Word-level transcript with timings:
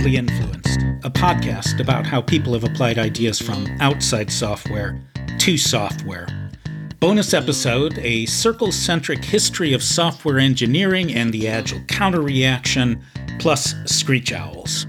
Broadly 0.00 0.16
Influenced, 0.16 0.80
a 1.04 1.10
podcast 1.10 1.78
about 1.78 2.06
how 2.06 2.22
people 2.22 2.54
have 2.54 2.64
applied 2.64 2.98
ideas 2.98 3.38
from 3.38 3.66
outside 3.80 4.32
software 4.32 4.98
to 5.40 5.58
software. 5.58 6.26
Bonus 7.00 7.34
episode 7.34 7.98
A 7.98 8.24
circle 8.24 8.72
centric 8.72 9.22
history 9.22 9.74
of 9.74 9.82
software 9.82 10.38
engineering 10.38 11.12
and 11.12 11.34
the 11.34 11.46
agile 11.46 11.82
counter 11.86 12.22
reaction, 12.22 13.04
plus 13.40 13.74
screech 13.84 14.32
owls. 14.32 14.86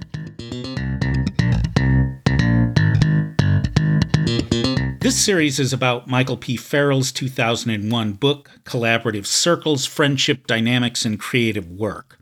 This 5.02 5.22
series 5.22 5.60
is 5.60 5.74
about 5.74 6.08
Michael 6.08 6.38
P. 6.38 6.56
Farrell's 6.56 7.12
2001 7.12 8.14
book, 8.14 8.52
Collaborative 8.64 9.26
Circles 9.26 9.86
Friendship 9.86 10.48
Dynamics 10.48 11.04
and 11.04 11.20
Creative 11.20 11.70
Work. 11.70 12.21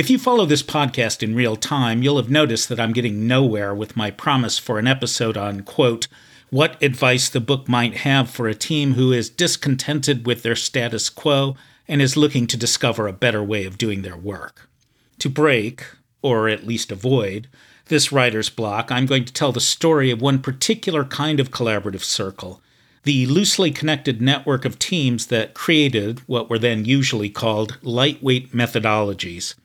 If 0.00 0.08
you 0.08 0.18
follow 0.18 0.46
this 0.46 0.62
podcast 0.62 1.22
in 1.22 1.34
real 1.34 1.56
time, 1.56 2.02
you'll 2.02 2.16
have 2.16 2.30
noticed 2.30 2.70
that 2.70 2.80
I'm 2.80 2.94
getting 2.94 3.26
nowhere 3.26 3.74
with 3.74 3.98
my 3.98 4.10
promise 4.10 4.58
for 4.58 4.78
an 4.78 4.86
episode 4.86 5.36
on, 5.36 5.60
quote, 5.60 6.08
what 6.48 6.82
advice 6.82 7.28
the 7.28 7.38
book 7.38 7.68
might 7.68 7.98
have 7.98 8.30
for 8.30 8.48
a 8.48 8.54
team 8.54 8.94
who 8.94 9.12
is 9.12 9.28
discontented 9.28 10.24
with 10.24 10.42
their 10.42 10.56
status 10.56 11.10
quo 11.10 11.54
and 11.86 12.00
is 12.00 12.16
looking 12.16 12.46
to 12.46 12.56
discover 12.56 13.06
a 13.08 13.12
better 13.12 13.44
way 13.44 13.66
of 13.66 13.76
doing 13.76 14.00
their 14.00 14.16
work. 14.16 14.70
To 15.18 15.28
break, 15.28 15.84
or 16.22 16.48
at 16.48 16.66
least 16.66 16.90
avoid, 16.90 17.46
this 17.88 18.10
writer's 18.10 18.48
block, 18.48 18.90
I'm 18.90 19.04
going 19.04 19.26
to 19.26 19.32
tell 19.34 19.52
the 19.52 19.60
story 19.60 20.10
of 20.10 20.22
one 20.22 20.38
particular 20.38 21.04
kind 21.04 21.38
of 21.38 21.50
collaborative 21.50 22.04
circle, 22.04 22.62
the 23.02 23.26
loosely 23.26 23.70
connected 23.70 24.22
network 24.22 24.64
of 24.64 24.78
teams 24.78 25.26
that 25.26 25.52
created 25.52 26.20
what 26.20 26.48
were 26.48 26.58
then 26.58 26.86
usually 26.86 27.28
called 27.28 27.76
lightweight 27.82 28.54
methodologies 28.54 29.56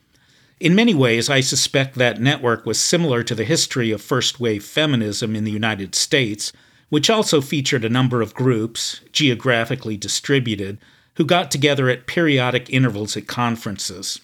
in 0.59 0.73
many 0.73 0.93
ways, 0.93 1.29
I 1.29 1.41
suspect 1.41 1.95
that 1.95 2.21
network 2.21 2.65
was 2.65 2.79
similar 2.79 3.23
to 3.23 3.35
the 3.35 3.43
history 3.43 3.91
of 3.91 4.01
first 4.01 4.39
wave 4.39 4.63
feminism 4.63 5.35
in 5.35 5.43
the 5.43 5.51
United 5.51 5.95
States, 5.95 6.53
which 6.89 7.09
also 7.09 7.41
featured 7.41 7.83
a 7.83 7.89
number 7.89 8.21
of 8.21 8.33
groups, 8.33 9.01
geographically 9.11 9.97
distributed, 9.97 10.77
who 11.15 11.25
got 11.25 11.51
together 11.51 11.89
at 11.89 12.07
periodic 12.07 12.69
intervals 12.69 13.17
at 13.17 13.27
conferences. 13.27 14.21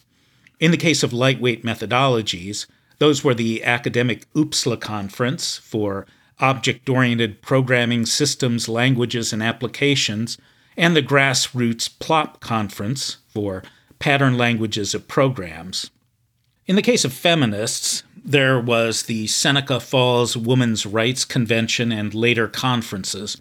In 0.59 0.71
the 0.71 0.77
case 0.77 1.03
of 1.03 1.11
lightweight 1.11 1.65
methodologies, 1.65 2.65
those 2.99 3.23
were 3.23 3.33
the 3.33 3.63
academic 3.63 4.31
OOPSLA 4.33 4.79
conference 4.79 5.57
for 5.57 6.05
object 6.39 6.87
oriented 6.87 7.41
programming 7.41 8.05
systems, 8.05 8.69
languages, 8.69 9.33
and 9.33 9.43
applications, 9.43 10.37
and 10.77 10.95
the 10.95 11.03
grassroots 11.03 11.89
PLOP 11.99 12.39
conference 12.39 13.17
for 13.27 13.63
pattern 13.99 14.37
languages 14.37 14.93
of 14.93 15.07
programs. 15.07 15.89
In 16.71 16.77
the 16.77 16.81
case 16.81 17.03
of 17.03 17.11
feminists, 17.11 18.03
there 18.23 18.57
was 18.57 19.03
the 19.03 19.27
Seneca 19.27 19.81
Falls 19.81 20.37
Women's 20.37 20.85
Rights 20.85 21.25
Convention 21.25 21.91
and 21.91 22.13
later 22.13 22.47
conferences. 22.47 23.35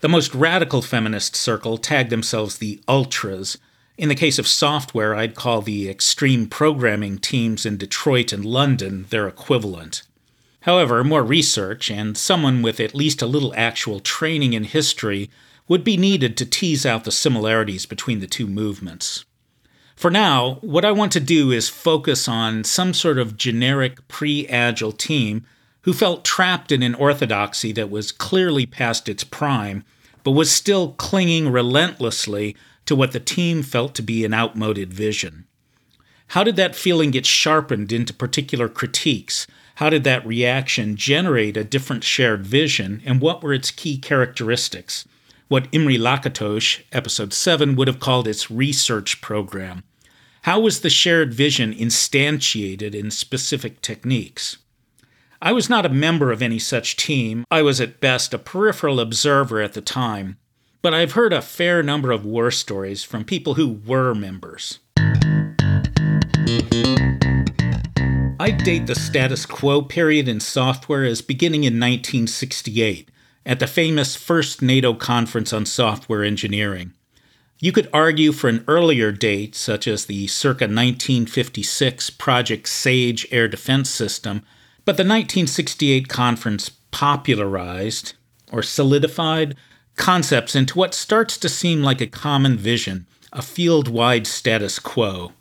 The 0.00 0.08
most 0.08 0.34
radical 0.34 0.80
feminist 0.80 1.36
circle 1.36 1.76
tagged 1.76 2.08
themselves 2.08 2.56
the 2.56 2.80
Ultras. 2.88 3.58
In 3.98 4.08
the 4.08 4.14
case 4.14 4.38
of 4.38 4.48
software, 4.48 5.14
I'd 5.14 5.34
call 5.34 5.60
the 5.60 5.90
extreme 5.90 6.46
programming 6.46 7.18
teams 7.18 7.66
in 7.66 7.76
Detroit 7.76 8.32
and 8.32 8.42
London 8.42 9.04
their 9.10 9.28
equivalent. 9.28 10.02
However, 10.60 11.04
more 11.04 11.22
research 11.22 11.90
and 11.90 12.16
someone 12.16 12.62
with 12.62 12.80
at 12.80 12.94
least 12.94 13.20
a 13.20 13.26
little 13.26 13.52
actual 13.54 14.00
training 14.00 14.54
in 14.54 14.64
history 14.64 15.28
would 15.68 15.84
be 15.84 15.98
needed 15.98 16.38
to 16.38 16.46
tease 16.46 16.86
out 16.86 17.04
the 17.04 17.12
similarities 17.12 17.84
between 17.84 18.20
the 18.20 18.26
two 18.26 18.46
movements. 18.46 19.26
For 19.94 20.10
now, 20.10 20.58
what 20.62 20.84
I 20.84 20.92
want 20.92 21.12
to 21.12 21.20
do 21.20 21.52
is 21.52 21.68
focus 21.68 22.26
on 22.26 22.64
some 22.64 22.94
sort 22.94 23.18
of 23.18 23.36
generic 23.36 24.06
pre 24.08 24.46
agile 24.48 24.92
team 24.92 25.44
who 25.82 25.92
felt 25.92 26.24
trapped 26.24 26.72
in 26.72 26.82
an 26.82 26.94
orthodoxy 26.94 27.72
that 27.72 27.90
was 27.90 28.12
clearly 28.12 28.66
past 28.66 29.08
its 29.08 29.24
prime, 29.24 29.84
but 30.24 30.32
was 30.32 30.50
still 30.50 30.92
clinging 30.92 31.48
relentlessly 31.48 32.56
to 32.86 32.96
what 32.96 33.12
the 33.12 33.20
team 33.20 33.62
felt 33.62 33.94
to 33.94 34.02
be 34.02 34.24
an 34.24 34.34
outmoded 34.34 34.92
vision. 34.92 35.46
How 36.28 36.44
did 36.44 36.56
that 36.56 36.74
feeling 36.74 37.10
get 37.10 37.26
sharpened 37.26 37.92
into 37.92 38.14
particular 38.14 38.68
critiques? 38.68 39.46
How 39.76 39.90
did 39.90 40.04
that 40.04 40.26
reaction 40.26 40.96
generate 40.96 41.56
a 41.56 41.64
different 41.64 42.04
shared 42.04 42.46
vision, 42.46 43.02
and 43.04 43.20
what 43.20 43.42
were 43.42 43.52
its 43.52 43.70
key 43.70 43.98
characteristics? 43.98 45.06
What 45.52 45.68
Imre 45.70 45.98
Lakatos, 45.98 46.80
episode 46.92 47.34
7, 47.34 47.76
would 47.76 47.86
have 47.86 48.00
called 48.00 48.26
its 48.26 48.50
research 48.50 49.20
program. 49.20 49.84
How 50.44 50.58
was 50.58 50.80
the 50.80 50.88
shared 50.88 51.34
vision 51.34 51.74
instantiated 51.74 52.94
in 52.94 53.10
specific 53.10 53.82
techniques? 53.82 54.56
I 55.42 55.52
was 55.52 55.68
not 55.68 55.84
a 55.84 55.90
member 55.90 56.32
of 56.32 56.40
any 56.40 56.58
such 56.58 56.96
team. 56.96 57.44
I 57.50 57.60
was 57.60 57.82
at 57.82 58.00
best 58.00 58.32
a 58.32 58.38
peripheral 58.38 58.98
observer 58.98 59.60
at 59.60 59.74
the 59.74 59.82
time, 59.82 60.38
but 60.80 60.94
I've 60.94 61.12
heard 61.12 61.34
a 61.34 61.42
fair 61.42 61.82
number 61.82 62.12
of 62.12 62.24
war 62.24 62.50
stories 62.50 63.04
from 63.04 63.22
people 63.22 63.52
who 63.52 63.78
were 63.84 64.14
members. 64.14 64.78
I 68.40 68.56
date 68.64 68.86
the 68.86 68.94
status 68.94 69.44
quo 69.44 69.82
period 69.82 70.28
in 70.28 70.40
software 70.40 71.04
as 71.04 71.20
beginning 71.20 71.64
in 71.64 71.74
1968 71.74 73.10
at 73.44 73.58
the 73.58 73.66
famous 73.66 74.16
first 74.16 74.62
NATO 74.62 74.94
conference 74.94 75.52
on 75.52 75.66
software 75.66 76.24
engineering. 76.24 76.92
You 77.58 77.70
could 77.70 77.88
argue 77.92 78.32
for 78.32 78.48
an 78.48 78.64
earlier 78.66 79.12
date, 79.12 79.54
such 79.54 79.86
as 79.86 80.06
the 80.06 80.26
circa 80.26 80.64
1956 80.64 82.10
Project 82.10 82.68
SAGE 82.68 83.26
air 83.30 83.46
defense 83.46 83.88
system, 83.88 84.42
but 84.84 84.96
the 84.96 85.04
1968 85.04 86.08
conference 86.08 86.70
popularized, 86.90 88.14
or 88.50 88.62
solidified, 88.62 89.56
concepts 89.96 90.56
into 90.56 90.76
what 90.76 90.94
starts 90.94 91.38
to 91.38 91.48
seem 91.48 91.82
like 91.82 92.00
a 92.00 92.06
common 92.06 92.56
vision, 92.56 93.06
a 93.32 93.42
field 93.42 93.86
wide 93.86 94.26
status 94.26 94.78
quo. 94.78 95.32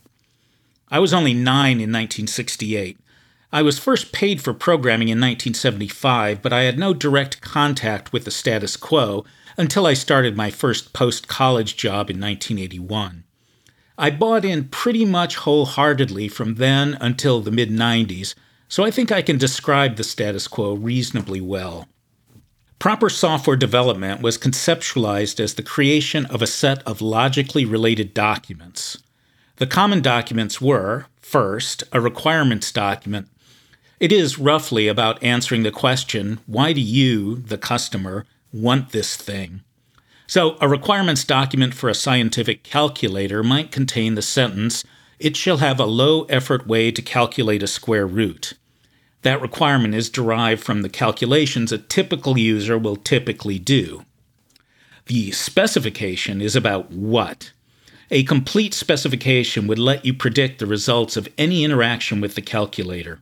I 0.89 1.00
was 1.00 1.13
only 1.13 1.33
nine 1.33 1.78
in 1.78 1.91
1968. 1.91 3.00
I 3.53 3.62
was 3.63 3.78
first 3.78 4.13
paid 4.13 4.41
for 4.41 4.53
programming 4.53 5.09
in 5.09 5.17
1975, 5.17 6.41
but 6.41 6.53
I 6.53 6.62
had 6.62 6.79
no 6.79 6.94
direct 6.94 7.41
contact 7.41 8.13
with 8.13 8.23
the 8.23 8.31
status 8.31 8.78
quo 8.78 9.25
until 9.57 9.85
I 9.85 9.94
started 9.94 10.38
my 10.38 10.50
first 10.50 10.94
post 10.94 11.28
college 11.28 11.75
job 11.75 12.09
in 12.09 12.19
1981. 12.19 13.25
I 13.97 14.09
bought 14.09 14.45
in 14.45 14.69
pretty 14.69 15.03
much 15.03 15.35
wholeheartedly 15.35 16.29
from 16.29 16.56
then 16.56 16.97
until 17.01 17.41
the 17.41 17.51
mid 17.51 17.69
90s, 17.69 18.35
so 18.69 18.85
I 18.85 18.91
think 18.91 19.12
I 19.12 19.22
can 19.22 19.38
describe 19.38 19.97
the 19.97 20.06
status 20.06 20.47
quo 20.47 20.73
reasonably 20.73 21.41
well. 21.41 21.88
Proper 22.79 23.09
software 23.09 23.57
development 23.57 24.22
was 24.22 24.38
conceptualized 24.38 25.41
as 25.41 25.56
the 25.56 25.62
creation 25.62 26.25
of 26.28 26.41
a 26.41 26.47
set 26.47 26.81
of 26.83 27.01
logically 27.01 27.66
related 27.66 28.13
documents. 28.13 28.97
The 29.57 29.68
common 29.68 30.01
documents 30.01 30.62
were, 30.62 31.07
first, 31.19 31.83
a 31.91 32.00
requirements 32.00 32.72
document. 32.72 33.28
It 34.01 34.12
is 34.12 34.39
roughly 34.39 34.88
about 34.88 35.23
answering 35.23 35.62
the 35.62 35.69
question 35.69 36.39
why 36.47 36.73
do 36.73 36.81
you, 36.81 37.35
the 37.35 37.59
customer, 37.59 38.25
want 38.51 38.89
this 38.89 39.16
thing. 39.16 39.62
So, 40.25 40.57
a 40.59 40.67
requirements 40.67 41.23
document 41.23 41.75
for 41.75 41.88
a 41.88 41.94
scientific 41.94 42.63
calculator 42.63 43.44
might 43.44 43.72
contain 43.72 44.16
the 44.16 44.23
sentence, 44.23 44.84
It 45.19 45.35
shall 45.35 45.57
have 45.57 45.79
a 45.79 45.85
low 45.85 46.23
effort 46.23 46.66
way 46.66 46.89
to 46.89 47.01
calculate 47.03 47.62
a 47.62 47.67
square 47.67 48.07
root. 48.07 48.53
That 49.22 49.39
requirement 49.39 49.94
is 49.94 50.09
derived 50.09 50.63
from 50.63 50.81
the 50.81 50.89
calculations 50.89 51.72
a 51.72 51.78
typical 51.78 52.39
user 52.39 52.79
will 52.79 52.95
typically 52.95 53.59
do. 53.59 54.06
The 55.06 55.29
specification 55.29 56.41
is 56.41 56.56
about 56.56 56.89
what? 56.89 57.51
A 58.09 58.24
complete 58.24 58.74
specification 58.74 59.68
would 59.68 59.77
let 59.77 60.06
you 60.06 60.15
predict 60.15 60.57
the 60.57 60.65
results 60.65 61.15
of 61.15 61.30
any 61.38 61.63
interaction 61.63 62.19
with 62.19 62.33
the 62.33 62.42
calculator. 62.42 63.19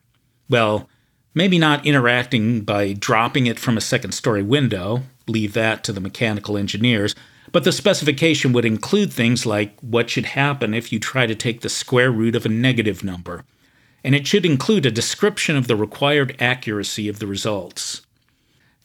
Well, 0.49 0.89
maybe 1.33 1.59
not 1.59 1.85
interacting 1.85 2.61
by 2.61 2.93
dropping 2.93 3.45
it 3.45 3.59
from 3.59 3.77
a 3.77 3.81
second 3.81 4.13
story 4.13 4.41
window, 4.41 5.03
leave 5.27 5.53
that 5.53 5.83
to 5.85 5.93
the 5.93 6.01
mechanical 6.01 6.57
engineers. 6.57 7.15
But 7.51 7.63
the 7.63 7.71
specification 7.71 8.53
would 8.53 8.65
include 8.65 9.11
things 9.11 9.45
like 9.45 9.79
what 9.81 10.09
should 10.09 10.25
happen 10.25 10.73
if 10.73 10.91
you 10.91 10.99
try 10.99 11.25
to 11.25 11.35
take 11.35 11.61
the 11.61 11.69
square 11.69 12.11
root 12.11 12.35
of 12.35 12.45
a 12.45 12.49
negative 12.49 13.03
number. 13.03 13.43
And 14.03 14.15
it 14.15 14.27
should 14.27 14.45
include 14.45 14.85
a 14.85 14.91
description 14.91 15.55
of 15.55 15.67
the 15.67 15.75
required 15.75 16.35
accuracy 16.39 17.07
of 17.07 17.19
the 17.19 17.27
results. 17.27 18.01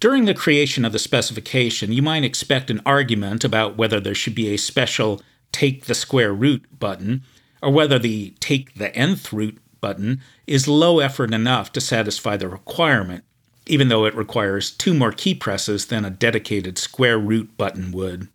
During 0.00 0.24
the 0.24 0.34
creation 0.34 0.84
of 0.84 0.92
the 0.92 0.98
specification, 0.98 1.92
you 1.92 2.02
might 2.02 2.24
expect 2.24 2.70
an 2.70 2.82
argument 2.84 3.44
about 3.44 3.76
whether 3.76 4.00
there 4.00 4.14
should 4.14 4.34
be 4.34 4.48
a 4.48 4.58
special 4.58 5.22
take 5.52 5.84
the 5.84 5.94
square 5.94 6.32
root 6.32 6.66
button, 6.78 7.22
or 7.62 7.70
whether 7.70 7.98
the 7.98 8.34
take 8.40 8.74
the 8.74 8.94
nth 8.94 9.32
root 9.32 9.58
button 9.84 10.22
is 10.46 10.66
low 10.66 10.98
effort 10.98 11.34
enough 11.34 11.70
to 11.72 11.78
satisfy 11.78 12.38
the 12.38 12.48
requirement, 12.48 13.22
even 13.66 13.88
though 13.88 14.06
it 14.06 14.16
requires 14.16 14.70
two 14.70 14.94
more 14.94 15.12
key 15.12 15.34
presses 15.34 15.84
than 15.84 16.06
a 16.06 16.10
dedicated 16.26 16.78
square 16.78 17.18
root 17.18 17.54
button 17.58 17.92
would. 17.92 18.28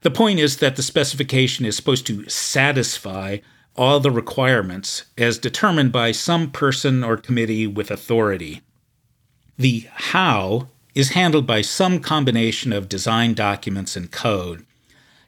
The 0.00 0.10
point 0.10 0.40
is 0.40 0.56
that 0.56 0.74
the 0.74 0.82
specification 0.82 1.64
is 1.64 1.76
supposed 1.76 2.08
to 2.08 2.28
satisfy 2.28 3.38
all 3.76 4.00
the 4.00 4.10
requirements 4.10 5.04
as 5.16 5.38
determined 5.38 5.92
by 5.92 6.10
some 6.10 6.50
person 6.50 7.04
or 7.04 7.16
committee 7.16 7.68
with 7.68 7.92
authority. 7.92 8.62
The 9.56 9.86
how 9.92 10.66
is 10.96 11.10
handled 11.10 11.46
by 11.46 11.60
some 11.60 12.00
combination 12.00 12.72
of 12.72 12.88
design 12.88 13.34
documents 13.34 13.94
and 13.94 14.10
code. 14.10 14.66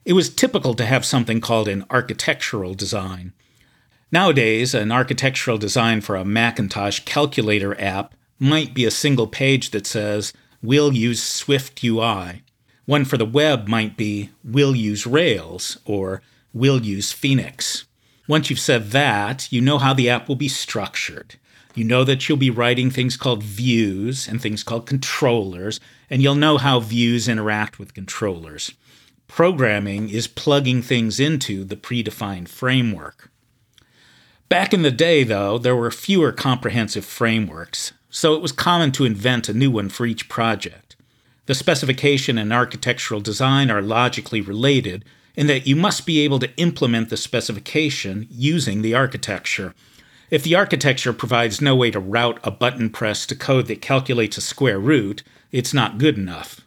It 0.04 0.14
was 0.14 0.34
typical 0.34 0.74
to 0.74 0.86
have 0.86 1.04
something 1.04 1.40
called 1.40 1.68
an 1.68 1.84
architectural 1.88 2.74
design. 2.74 3.32
Nowadays, 4.10 4.72
an 4.72 4.90
architectural 4.90 5.58
design 5.58 6.00
for 6.00 6.16
a 6.16 6.24
Macintosh 6.24 7.00
calculator 7.00 7.78
app 7.78 8.14
might 8.38 8.72
be 8.72 8.86
a 8.86 8.90
single 8.90 9.26
page 9.26 9.70
that 9.70 9.86
says, 9.86 10.32
We'll 10.62 10.94
use 10.94 11.22
Swift 11.22 11.84
UI. 11.84 12.42
One 12.86 13.04
for 13.04 13.18
the 13.18 13.26
web 13.26 13.68
might 13.68 13.98
be, 13.98 14.30
We'll 14.42 14.74
use 14.74 15.06
Rails, 15.06 15.78
or 15.84 16.22
We'll 16.54 16.80
use 16.80 17.12
Phoenix. 17.12 17.84
Once 18.26 18.48
you've 18.48 18.58
said 18.58 18.92
that, 18.92 19.52
you 19.52 19.60
know 19.60 19.78
how 19.78 19.92
the 19.92 20.08
app 20.08 20.26
will 20.26 20.36
be 20.36 20.48
structured. 20.48 21.36
You 21.74 21.84
know 21.84 22.02
that 22.04 22.28
you'll 22.28 22.38
be 22.38 22.50
writing 22.50 22.90
things 22.90 23.16
called 23.16 23.42
views 23.42 24.26
and 24.26 24.40
things 24.40 24.62
called 24.62 24.86
controllers, 24.86 25.80
and 26.08 26.22
you'll 26.22 26.34
know 26.34 26.56
how 26.56 26.80
views 26.80 27.28
interact 27.28 27.78
with 27.78 27.94
controllers. 27.94 28.72
Programming 29.28 30.08
is 30.08 30.26
plugging 30.26 30.80
things 30.80 31.20
into 31.20 31.62
the 31.62 31.76
predefined 31.76 32.48
framework. 32.48 33.30
Back 34.48 34.72
in 34.72 34.82
the 34.82 34.90
day, 34.90 35.24
though, 35.24 35.58
there 35.58 35.76
were 35.76 35.90
fewer 35.90 36.32
comprehensive 36.32 37.04
frameworks, 37.04 37.92
so 38.08 38.34
it 38.34 38.40
was 38.40 38.52
common 38.52 38.92
to 38.92 39.04
invent 39.04 39.48
a 39.48 39.54
new 39.54 39.70
one 39.70 39.90
for 39.90 40.06
each 40.06 40.28
project. 40.28 40.96
The 41.44 41.54
specification 41.54 42.38
and 42.38 42.52
architectural 42.52 43.20
design 43.20 43.70
are 43.70 43.82
logically 43.82 44.40
related 44.40 45.04
in 45.36 45.48
that 45.48 45.66
you 45.66 45.76
must 45.76 46.06
be 46.06 46.20
able 46.20 46.38
to 46.38 46.56
implement 46.56 47.10
the 47.10 47.16
specification 47.16 48.26
using 48.30 48.80
the 48.80 48.94
architecture. 48.94 49.74
If 50.30 50.42
the 50.42 50.54
architecture 50.54 51.12
provides 51.12 51.60
no 51.60 51.76
way 51.76 51.90
to 51.90 52.00
route 52.00 52.40
a 52.42 52.50
button 52.50 52.88
press 52.90 53.26
to 53.26 53.36
code 53.36 53.66
that 53.66 53.82
calculates 53.82 54.38
a 54.38 54.42
square 54.42 54.78
root, 54.78 55.22
it's 55.52 55.74
not 55.74 55.98
good 55.98 56.16
enough. 56.16 56.62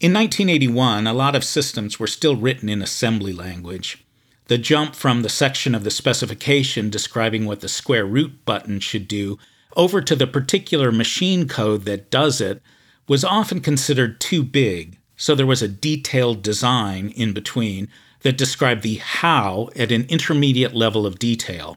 In 0.00 0.12
1981, 0.12 1.06
a 1.06 1.12
lot 1.12 1.36
of 1.36 1.44
systems 1.44 2.00
were 2.00 2.06
still 2.06 2.36
written 2.36 2.68
in 2.68 2.82
assembly 2.82 3.32
language. 3.32 4.04
The 4.46 4.58
jump 4.58 4.94
from 4.94 5.22
the 5.22 5.28
section 5.28 5.74
of 5.74 5.84
the 5.84 5.90
specification 5.90 6.90
describing 6.90 7.44
what 7.44 7.60
the 7.60 7.68
square 7.68 8.04
root 8.04 8.44
button 8.44 8.80
should 8.80 9.08
do 9.08 9.38
over 9.76 10.00
to 10.00 10.16
the 10.16 10.26
particular 10.26 10.92
machine 10.92 11.48
code 11.48 11.84
that 11.84 12.10
does 12.10 12.40
it 12.40 12.62
was 13.08 13.24
often 13.24 13.60
considered 13.60 14.20
too 14.20 14.42
big, 14.42 14.98
so 15.16 15.34
there 15.34 15.46
was 15.46 15.62
a 15.62 15.68
detailed 15.68 16.42
design 16.42 17.08
in 17.10 17.32
between 17.32 17.88
that 18.20 18.38
described 18.38 18.82
the 18.82 18.96
how 18.96 19.68
at 19.76 19.92
an 19.92 20.04
intermediate 20.08 20.74
level 20.74 21.06
of 21.06 21.18
detail. 21.18 21.76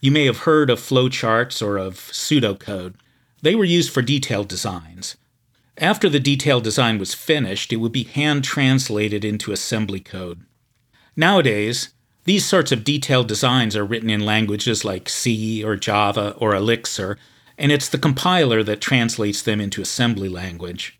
You 0.00 0.10
may 0.10 0.26
have 0.26 0.38
heard 0.38 0.70
of 0.70 0.80
flowcharts 0.80 1.62
or 1.62 1.78
of 1.78 1.96
pseudocode. 1.96 2.94
They 3.42 3.54
were 3.54 3.64
used 3.64 3.92
for 3.92 4.02
detailed 4.02 4.48
designs. 4.48 5.16
After 5.78 6.08
the 6.08 6.20
detailed 6.20 6.64
design 6.64 6.98
was 6.98 7.14
finished, 7.14 7.72
it 7.72 7.76
would 7.76 7.92
be 7.92 8.04
hand 8.04 8.44
translated 8.44 9.24
into 9.24 9.52
assembly 9.52 10.00
code. 10.00 10.44
Nowadays, 11.16 11.90
these 12.24 12.44
sorts 12.44 12.72
of 12.72 12.84
detailed 12.84 13.28
designs 13.28 13.74
are 13.74 13.84
written 13.84 14.10
in 14.10 14.20
languages 14.20 14.84
like 14.84 15.08
C 15.08 15.64
or 15.64 15.76
Java 15.76 16.34
or 16.38 16.54
Elixir, 16.54 17.16
and 17.56 17.72
it's 17.72 17.88
the 17.88 17.98
compiler 17.98 18.62
that 18.62 18.80
translates 18.80 19.40
them 19.40 19.60
into 19.60 19.80
assembly 19.80 20.28
language. 20.28 20.98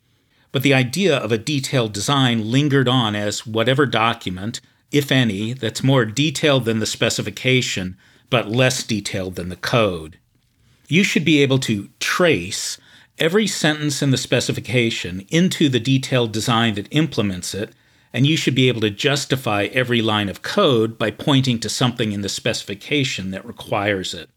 But 0.52 0.62
the 0.62 0.72
idea 0.72 1.16
of 1.16 1.32
a 1.32 1.38
detailed 1.38 1.92
design 1.92 2.50
lingered 2.50 2.88
on 2.88 3.14
as 3.14 3.46
whatever 3.46 3.84
document, 3.84 4.60
if 4.90 5.12
any, 5.12 5.52
that's 5.52 5.82
more 5.82 6.06
detailed 6.06 6.64
than 6.64 6.78
the 6.78 6.86
specification, 6.86 7.96
but 8.30 8.48
less 8.48 8.82
detailed 8.82 9.34
than 9.34 9.50
the 9.50 9.56
code. 9.56 10.18
You 10.88 11.04
should 11.04 11.24
be 11.24 11.42
able 11.42 11.58
to 11.58 11.90
trace 12.00 12.78
every 13.18 13.46
sentence 13.46 14.00
in 14.00 14.12
the 14.12 14.16
specification 14.16 15.26
into 15.28 15.68
the 15.68 15.80
detailed 15.80 16.32
design 16.32 16.74
that 16.74 16.88
implements 16.90 17.54
it, 17.54 17.74
and 18.16 18.26
you 18.26 18.34
should 18.34 18.54
be 18.54 18.68
able 18.68 18.80
to 18.80 18.88
justify 18.88 19.64
every 19.74 20.00
line 20.00 20.30
of 20.30 20.40
code 20.40 20.96
by 20.96 21.10
pointing 21.10 21.60
to 21.60 21.68
something 21.68 22.12
in 22.12 22.22
the 22.22 22.30
specification 22.30 23.30
that 23.30 23.44
requires 23.44 24.14
it. 24.14 24.30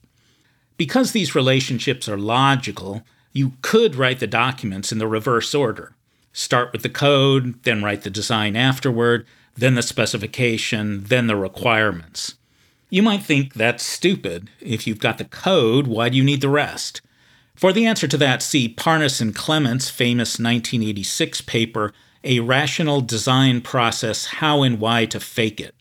Because 0.76 1.14
these 1.14 1.34
relationships 1.34 2.10
are 2.10 2.18
logical, 2.18 3.04
you 3.32 3.54
could 3.62 3.96
write 3.96 4.20
the 4.20 4.28
documents 4.28 4.92
in 4.92 4.98
the 4.98 5.08
reverse 5.08 5.56
order. 5.56 5.96
Start 6.34 6.74
with 6.74 6.84
the 6.84 6.90
code, 6.90 7.64
then 7.64 7.82
write 7.82 8.02
the 8.02 8.10
design 8.10 8.58
afterward, 8.58 9.26
then 9.56 9.76
the 9.76 9.82
specification, 9.82 11.06
then 11.06 11.28
the 11.28 11.38
requirements. 11.38 12.36
You 12.90 13.02
might 13.02 13.24
think 13.24 13.54
that's 13.54 13.86
stupid. 13.86 14.50
If 14.60 14.88
you've 14.88 15.00
got 15.00 15.20
the 15.20 15.24
code, 15.24 15.88
why 15.88 16.10
do 16.10 16.18
you 16.18 16.24
need 16.26 16.42
the 16.42 16.50
rest? 16.50 17.00
For 17.56 17.72
the 17.72 17.86
answer 17.86 18.10
to 18.10 18.18
that, 18.18 18.42
see 18.42 18.68
Parnas 18.68 19.22
and 19.22 19.34
Clements' 19.34 19.90
famous 19.90 20.32
1986 20.32 21.40
paper, 21.40 21.94
A 22.24 22.40
Rational 22.40 23.02
Design 23.02 23.62
Process 23.62 24.26
How 24.26 24.64
and 24.64 24.80
Why 24.80 25.06
to 25.06 25.20
Fake 25.20 25.60
It. 25.60 25.76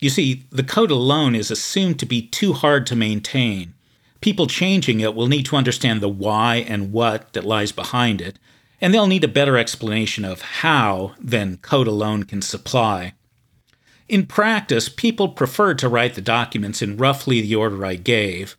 You 0.00 0.10
see, 0.10 0.44
the 0.50 0.62
code 0.62 0.90
alone 0.90 1.34
is 1.34 1.50
assumed 1.50 1.98
to 1.98 2.06
be 2.06 2.22
too 2.22 2.52
hard 2.52 2.86
to 2.86 2.96
maintain. 2.96 3.74
People 4.20 4.46
changing 4.46 5.00
it 5.00 5.14
will 5.14 5.26
need 5.26 5.46
to 5.46 5.56
understand 5.56 6.00
the 6.00 6.08
why 6.08 6.56
and 6.56 6.92
what 6.92 7.32
that 7.32 7.44
lies 7.44 7.72
behind 7.72 8.20
it, 8.20 8.38
and 8.80 8.94
they'll 8.94 9.06
need 9.06 9.24
a 9.24 9.28
better 9.28 9.58
explanation 9.58 10.24
of 10.24 10.40
how 10.40 11.14
than 11.20 11.58
code 11.58 11.86
alone 11.86 12.22
can 12.22 12.42
supply. 12.42 13.14
In 14.08 14.26
practice, 14.26 14.88
people 14.88 15.28
prefer 15.28 15.74
to 15.74 15.88
write 15.88 16.14
the 16.14 16.20
documents 16.20 16.80
in 16.80 16.96
roughly 16.96 17.40
the 17.40 17.54
order 17.54 17.84
I 17.84 17.96
gave 17.96 18.56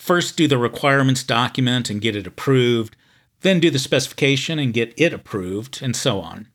First, 0.00 0.38
do 0.38 0.48
the 0.48 0.56
requirements 0.56 1.22
document 1.22 1.90
and 1.90 2.00
get 2.00 2.16
it 2.16 2.26
approved, 2.26 2.96
then 3.42 3.60
do 3.60 3.70
the 3.70 3.78
specification 3.78 4.58
and 4.58 4.74
get 4.74 4.94
it 4.96 5.12
approved, 5.12 5.80
and 5.82 5.96
so 5.96 6.20
on. 6.20 6.48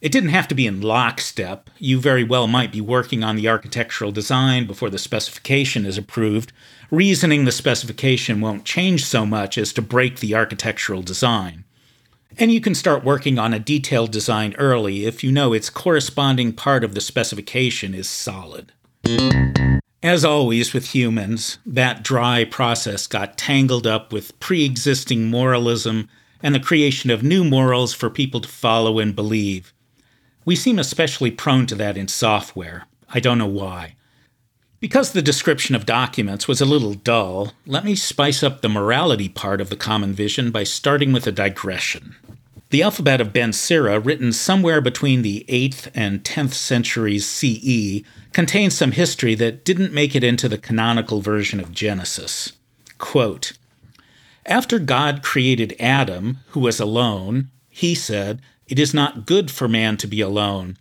It 0.00 0.12
didn't 0.12 0.30
have 0.30 0.48
to 0.48 0.54
be 0.54 0.66
in 0.66 0.82
lockstep. 0.82 1.70
You 1.78 1.98
very 1.98 2.24
well 2.24 2.46
might 2.46 2.70
be 2.70 2.80
working 2.82 3.24
on 3.24 3.36
the 3.36 3.48
architectural 3.48 4.12
design 4.12 4.66
before 4.66 4.90
the 4.90 4.98
specification 4.98 5.86
is 5.86 5.96
approved, 5.96 6.52
reasoning 6.90 7.44
the 7.46 7.52
specification 7.52 8.42
won't 8.42 8.66
change 8.66 9.06
so 9.06 9.24
much 9.24 9.56
as 9.56 9.72
to 9.72 9.80
break 9.80 10.20
the 10.20 10.34
architectural 10.34 11.00
design. 11.00 11.64
And 12.36 12.52
you 12.52 12.60
can 12.60 12.74
start 12.74 13.04
working 13.04 13.38
on 13.38 13.54
a 13.54 13.58
detailed 13.58 14.10
design 14.10 14.54
early 14.58 15.06
if 15.06 15.24
you 15.24 15.32
know 15.32 15.52
its 15.52 15.70
corresponding 15.70 16.52
part 16.52 16.84
of 16.84 16.94
the 16.94 17.00
specification 17.00 17.94
is 17.94 18.08
solid. 18.08 18.72
As 20.02 20.22
always 20.22 20.74
with 20.74 20.94
humans, 20.94 21.56
that 21.64 22.02
dry 22.02 22.44
process 22.44 23.06
got 23.06 23.38
tangled 23.38 23.86
up 23.86 24.12
with 24.12 24.38
pre 24.38 24.64
existing 24.66 25.30
moralism 25.30 26.10
and 26.44 26.54
the 26.54 26.60
creation 26.60 27.10
of 27.10 27.22
new 27.22 27.42
morals 27.42 27.94
for 27.94 28.10
people 28.10 28.38
to 28.38 28.48
follow 28.48 28.98
and 28.98 29.16
believe. 29.16 29.72
We 30.44 30.54
seem 30.54 30.78
especially 30.78 31.30
prone 31.30 31.64
to 31.66 31.74
that 31.76 31.96
in 31.96 32.06
software. 32.06 32.84
I 33.08 33.18
don't 33.18 33.38
know 33.38 33.46
why. 33.46 33.96
Because 34.78 35.12
the 35.12 35.22
description 35.22 35.74
of 35.74 35.86
documents 35.86 36.46
was 36.46 36.60
a 36.60 36.66
little 36.66 36.92
dull, 36.92 37.54
let 37.64 37.82
me 37.82 37.94
spice 37.94 38.42
up 38.42 38.60
the 38.60 38.68
morality 38.68 39.30
part 39.30 39.62
of 39.62 39.70
the 39.70 39.76
common 39.76 40.12
vision 40.12 40.50
by 40.50 40.64
starting 40.64 41.14
with 41.14 41.26
a 41.26 41.32
digression. 41.32 42.14
The 42.68 42.82
alphabet 42.82 43.22
of 43.22 43.32
Ben 43.32 43.54
Sira, 43.54 43.98
written 43.98 44.30
somewhere 44.30 44.82
between 44.82 45.22
the 45.22 45.46
8th 45.48 45.90
and 45.94 46.24
10th 46.24 46.52
centuries 46.52 47.26
CE, 47.26 48.04
contains 48.34 48.76
some 48.76 48.92
history 48.92 49.34
that 49.36 49.64
didn't 49.64 49.94
make 49.94 50.14
it 50.14 50.22
into 50.24 50.50
the 50.50 50.58
canonical 50.58 51.22
version 51.22 51.58
of 51.58 51.72
Genesis. 51.72 52.52
Quote, 52.98 53.54
After 54.46 54.78
God 54.78 55.22
created 55.22 55.74
Adam, 55.80 56.38
who 56.48 56.60
was 56.60 56.78
alone, 56.78 57.48
he 57.70 57.94
said, 57.94 58.42
It 58.66 58.78
is 58.78 58.92
not 58.92 59.26
good 59.26 59.50
for 59.50 59.68
man 59.68 59.96
to 59.96 60.06
be 60.06 60.20
alone. 60.20 60.76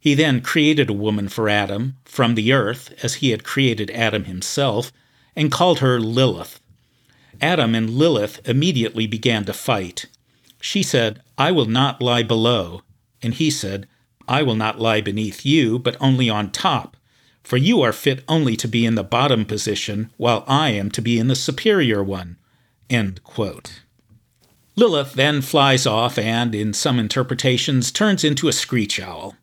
He 0.00 0.14
then 0.14 0.40
created 0.40 0.90
a 0.90 0.94
woman 0.94 1.28
for 1.28 1.48
Adam 1.48 1.96
from 2.04 2.34
the 2.34 2.52
earth, 2.52 2.92
as 3.02 3.14
he 3.14 3.30
had 3.30 3.44
created 3.44 3.90
Adam 3.92 4.24
himself, 4.24 4.92
and 5.36 5.52
called 5.52 5.78
her 5.78 6.00
Lilith. 6.00 6.60
Adam 7.40 7.74
and 7.74 7.90
Lilith 7.90 8.46
immediately 8.48 9.06
began 9.06 9.44
to 9.44 9.52
fight. 9.52 10.06
She 10.60 10.82
said, 10.82 11.22
I 11.38 11.52
will 11.52 11.66
not 11.66 12.02
lie 12.02 12.22
below. 12.22 12.82
And 13.22 13.34
he 13.34 13.50
said, 13.50 13.86
I 14.26 14.42
will 14.42 14.56
not 14.56 14.80
lie 14.80 15.00
beneath 15.00 15.46
you, 15.46 15.78
but 15.78 15.96
only 16.00 16.28
on 16.28 16.50
top. 16.50 16.96
For 17.42 17.56
you 17.56 17.80
are 17.82 17.92
fit 17.92 18.24
only 18.28 18.56
to 18.56 18.68
be 18.68 18.84
in 18.84 18.94
the 18.94 19.04
bottom 19.04 19.44
position, 19.44 20.10
while 20.16 20.44
I 20.48 20.70
am 20.70 20.90
to 20.92 21.02
be 21.02 21.18
in 21.18 21.28
the 21.28 21.36
superior 21.36 22.02
one. 22.02 22.36
Lilith 24.76 25.12
then 25.12 25.40
flies 25.40 25.86
off 25.86 26.18
and, 26.18 26.54
in 26.54 26.72
some 26.72 26.98
interpretations, 26.98 27.92
turns 27.92 28.24
into 28.24 28.48
a 28.48 28.52
screech 28.52 29.00
owl. 29.00 29.36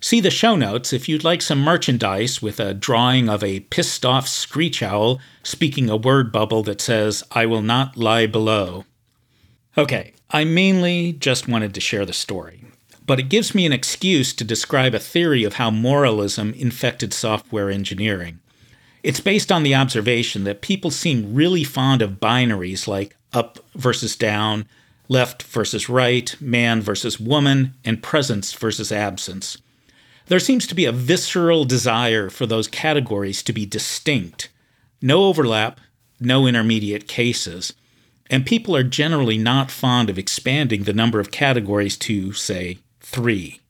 See 0.00 0.20
the 0.20 0.30
show 0.30 0.54
notes 0.54 0.92
if 0.92 1.08
you'd 1.08 1.24
like 1.24 1.40
some 1.40 1.60
merchandise 1.60 2.42
with 2.42 2.60
a 2.60 2.74
drawing 2.74 3.28
of 3.28 3.42
a 3.42 3.60
pissed 3.60 4.04
off 4.04 4.28
screech 4.28 4.82
owl 4.82 5.18
speaking 5.42 5.88
a 5.88 5.96
word 5.96 6.30
bubble 6.30 6.62
that 6.64 6.82
says, 6.82 7.24
I 7.32 7.46
will 7.46 7.62
not 7.62 7.96
lie 7.96 8.26
below. 8.26 8.84
Okay, 9.78 10.12
I 10.30 10.44
mainly 10.44 11.12
just 11.12 11.48
wanted 11.48 11.74
to 11.74 11.80
share 11.80 12.04
the 12.04 12.12
story, 12.12 12.64
but 13.06 13.18
it 13.18 13.30
gives 13.30 13.54
me 13.54 13.64
an 13.64 13.72
excuse 13.72 14.34
to 14.34 14.44
describe 14.44 14.94
a 14.94 14.98
theory 14.98 15.44
of 15.44 15.54
how 15.54 15.70
moralism 15.70 16.52
infected 16.54 17.14
software 17.14 17.70
engineering. 17.70 18.40
It's 19.06 19.20
based 19.20 19.52
on 19.52 19.62
the 19.62 19.76
observation 19.76 20.42
that 20.42 20.62
people 20.62 20.90
seem 20.90 21.32
really 21.32 21.62
fond 21.62 22.02
of 22.02 22.18
binaries 22.18 22.88
like 22.88 23.16
up 23.32 23.60
versus 23.76 24.16
down, 24.16 24.66
left 25.08 25.44
versus 25.44 25.88
right, 25.88 26.34
man 26.40 26.82
versus 26.82 27.20
woman, 27.20 27.74
and 27.84 28.02
presence 28.02 28.52
versus 28.52 28.90
absence. 28.90 29.58
There 30.26 30.40
seems 30.40 30.66
to 30.66 30.74
be 30.74 30.86
a 30.86 30.90
visceral 30.90 31.64
desire 31.64 32.28
for 32.28 32.46
those 32.46 32.66
categories 32.66 33.44
to 33.44 33.52
be 33.52 33.64
distinct. 33.64 34.48
No 35.00 35.26
overlap, 35.26 35.78
no 36.18 36.48
intermediate 36.48 37.06
cases. 37.06 37.74
And 38.28 38.44
people 38.44 38.74
are 38.74 38.82
generally 38.82 39.38
not 39.38 39.70
fond 39.70 40.10
of 40.10 40.18
expanding 40.18 40.82
the 40.82 40.92
number 40.92 41.20
of 41.20 41.30
categories 41.30 41.96
to, 41.98 42.32
say, 42.32 42.78
three. 42.98 43.60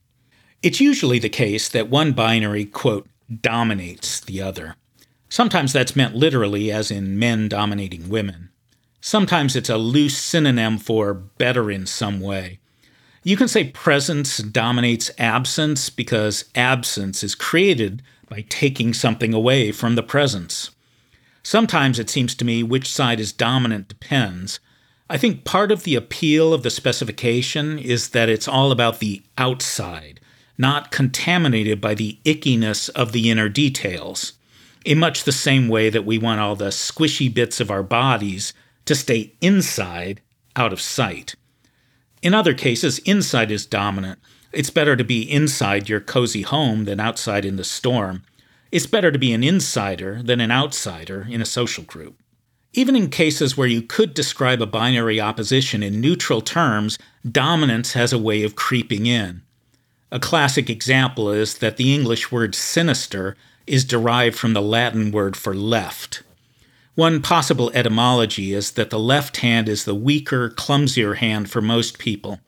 It's 0.63 0.81
usually 0.81 1.19
the 1.19 1.29
case 1.29 1.69
that 1.69 1.91
one 1.91 2.13
binary, 2.13 2.65
quote, 2.65 3.07
dominates 3.39 4.19
the 4.19 4.41
other. 4.41 4.73
Sometimes 5.29 5.73
that's 5.73 5.95
meant 5.95 6.15
literally, 6.15 6.71
as 6.71 6.89
in 6.89 7.19
men 7.19 7.49
dominating 7.49 8.09
women. 8.09 8.49
Sometimes 9.01 9.55
it's 9.55 9.69
a 9.69 9.77
loose 9.77 10.17
synonym 10.17 10.77
for 10.77 11.13
better 11.13 11.69
in 11.69 11.85
some 11.85 12.19
way. 12.19 12.59
You 13.23 13.35
can 13.35 13.47
say 13.47 13.65
presence 13.65 14.37
dominates 14.37 15.11
absence 15.17 15.89
because 15.89 16.45
absence 16.55 17.23
is 17.23 17.35
created 17.35 18.01
by 18.29 18.45
taking 18.47 18.93
something 18.93 19.33
away 19.33 19.71
from 19.71 19.95
the 19.95 20.03
presence. 20.03 20.71
Sometimes 21.43 21.99
it 21.99 22.09
seems 22.09 22.35
to 22.35 22.45
me 22.45 22.63
which 22.63 22.91
side 22.91 23.19
is 23.19 23.31
dominant 23.31 23.87
depends. 23.87 24.59
I 25.09 25.17
think 25.17 25.45
part 25.45 25.71
of 25.71 25.83
the 25.83 25.95
appeal 25.95 26.53
of 26.53 26.63
the 26.63 26.69
specification 26.69 27.79
is 27.79 28.09
that 28.09 28.29
it's 28.29 28.47
all 28.47 28.71
about 28.71 28.99
the 28.99 29.23
outside, 29.37 30.19
not 30.57 30.91
contaminated 30.91 31.79
by 31.79 31.95
the 31.95 32.19
ickiness 32.25 32.89
of 32.89 33.13
the 33.13 33.29
inner 33.29 33.47
details, 33.47 34.33
in 34.87 34.97
much 34.97 35.25
the 35.25 35.33
same 35.33 35.67
way 35.67 35.89
that 35.89 36.05
we 36.05 36.17
want 36.17 36.39
all 36.39 36.55
the 36.55 36.69
squishy 36.69 37.31
bits 37.31 37.59
of 37.59 37.69
our 37.69 37.83
bodies 37.83 38.53
to 38.85 38.95
stay 38.95 39.33
inside, 39.41 40.21
out 40.55 40.71
of 40.71 40.79
sight. 40.79 41.35
In 42.21 42.33
other 42.33 42.53
cases, 42.53 42.99
inside 42.99 43.51
is 43.51 43.65
dominant. 43.65 44.17
It's 44.53 44.69
better 44.69 44.95
to 44.95 45.03
be 45.03 45.29
inside 45.29 45.89
your 45.89 45.99
cozy 45.99 46.41
home 46.43 46.85
than 46.85 47.01
outside 47.01 47.43
in 47.43 47.57
the 47.57 47.65
storm. 47.65 48.23
It's 48.71 48.85
better 48.85 49.11
to 49.11 49.19
be 49.19 49.33
an 49.33 49.43
insider 49.43 50.23
than 50.23 50.39
an 50.39 50.51
outsider 50.51 51.27
in 51.29 51.41
a 51.41 51.45
social 51.45 51.83
group. 51.83 52.17
Even 52.71 52.95
in 52.95 53.09
cases 53.09 53.57
where 53.57 53.67
you 53.67 53.81
could 53.81 54.13
describe 54.13 54.61
a 54.61 54.65
binary 54.65 55.19
opposition 55.19 55.83
in 55.83 55.99
neutral 55.99 56.39
terms, 56.39 56.97
dominance 57.29 57.91
has 57.91 58.13
a 58.13 58.17
way 58.17 58.41
of 58.43 58.55
creeping 58.55 59.05
in. 59.05 59.41
A 60.13 60.19
classic 60.19 60.69
example 60.69 61.29
is 61.29 61.57
that 61.57 61.75
the 61.75 61.93
English 61.93 62.31
word 62.31 62.55
sinister 62.55 63.35
is 63.67 63.85
derived 63.85 64.37
from 64.37 64.53
the 64.53 64.61
Latin 64.61 65.11
word 65.11 65.37
for 65.37 65.53
left. 65.53 66.23
One 66.95 67.21
possible 67.21 67.69
etymology 67.75 68.53
is 68.53 68.71
that 68.71 68.89
the 68.89 68.97
left 68.97 69.37
hand 69.37 69.69
is 69.69 69.85
the 69.85 69.93
weaker, 69.93 70.49
clumsier 70.49 71.15
hand 71.15 71.49
for 71.49 71.61
most 71.61 71.99
people. 71.99 72.39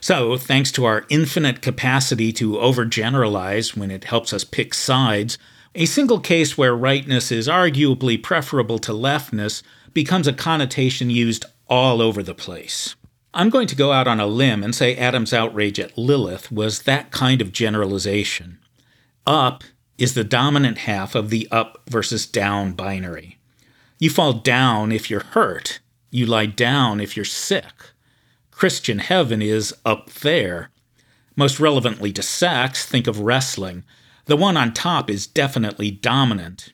So, 0.00 0.36
thanks 0.36 0.72
to 0.72 0.84
our 0.84 1.04
infinite 1.10 1.60
capacity 1.60 2.32
to 2.32 2.54
overgeneralize 2.54 3.76
when 3.76 3.90
it 3.90 4.04
helps 4.04 4.32
us 4.32 4.44
pick 4.44 4.72
sides, 4.72 5.36
a 5.74 5.84
single 5.84 6.20
case 6.20 6.58
where 6.58 6.74
rightness 6.74 7.30
is 7.30 7.48
arguably 7.48 8.20
preferable 8.20 8.78
to 8.80 8.92
leftness 8.92 9.62
becomes 9.92 10.26
a 10.26 10.32
connotation 10.32 11.10
used 11.10 11.44
all 11.68 12.02
over 12.02 12.22
the 12.22 12.34
place. 12.34 12.96
I'm 13.34 13.48
going 13.48 13.66
to 13.68 13.76
go 13.76 13.92
out 13.92 14.06
on 14.06 14.20
a 14.20 14.26
limb 14.26 14.62
and 14.62 14.74
say 14.74 14.96
Adam's 14.96 15.32
outrage 15.32 15.80
at 15.80 15.96
Lilith 15.96 16.52
was 16.52 16.82
that 16.82 17.10
kind 17.10 17.40
of 17.40 17.52
generalization. 17.52 18.58
Up 19.26 19.64
is 20.02 20.14
the 20.14 20.24
dominant 20.24 20.78
half 20.78 21.14
of 21.14 21.30
the 21.30 21.46
up 21.52 21.80
versus 21.88 22.26
down 22.26 22.72
binary. 22.72 23.38
You 24.00 24.10
fall 24.10 24.32
down 24.32 24.90
if 24.90 25.08
you're 25.08 25.22
hurt, 25.22 25.78
you 26.10 26.26
lie 26.26 26.46
down 26.46 27.00
if 27.00 27.14
you're 27.16 27.24
sick. 27.24 27.72
Christian 28.50 28.98
heaven 28.98 29.40
is 29.40 29.72
up 29.84 30.10
there. 30.10 30.70
Most 31.36 31.60
relevantly 31.60 32.12
to 32.14 32.22
sex, 32.22 32.84
think 32.84 33.06
of 33.06 33.20
wrestling. 33.20 33.84
The 34.24 34.36
one 34.36 34.56
on 34.56 34.74
top 34.74 35.08
is 35.08 35.28
definitely 35.28 35.92
dominant. 35.92 36.72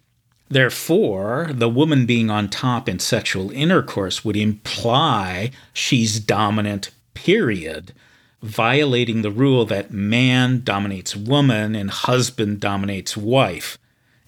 Therefore, 0.49 1.51
the 1.53 1.69
woman 1.69 2.07
being 2.07 2.31
on 2.31 2.49
top 2.49 2.89
in 2.89 2.99
sexual 2.99 3.51
intercourse 3.51 4.25
would 4.25 4.37
imply 4.37 5.51
she's 5.75 6.19
dominant, 6.19 6.93
period, 7.13 7.93
violating 8.43 9.23
the 9.23 9.31
rule 9.31 9.65
that 9.67 9.93
man 9.93 10.63
dominates 10.63 11.17
woman 11.17 11.75
and 11.75 11.91
husband 11.91 12.61
dominates 12.61 13.17
wife, 13.17 13.79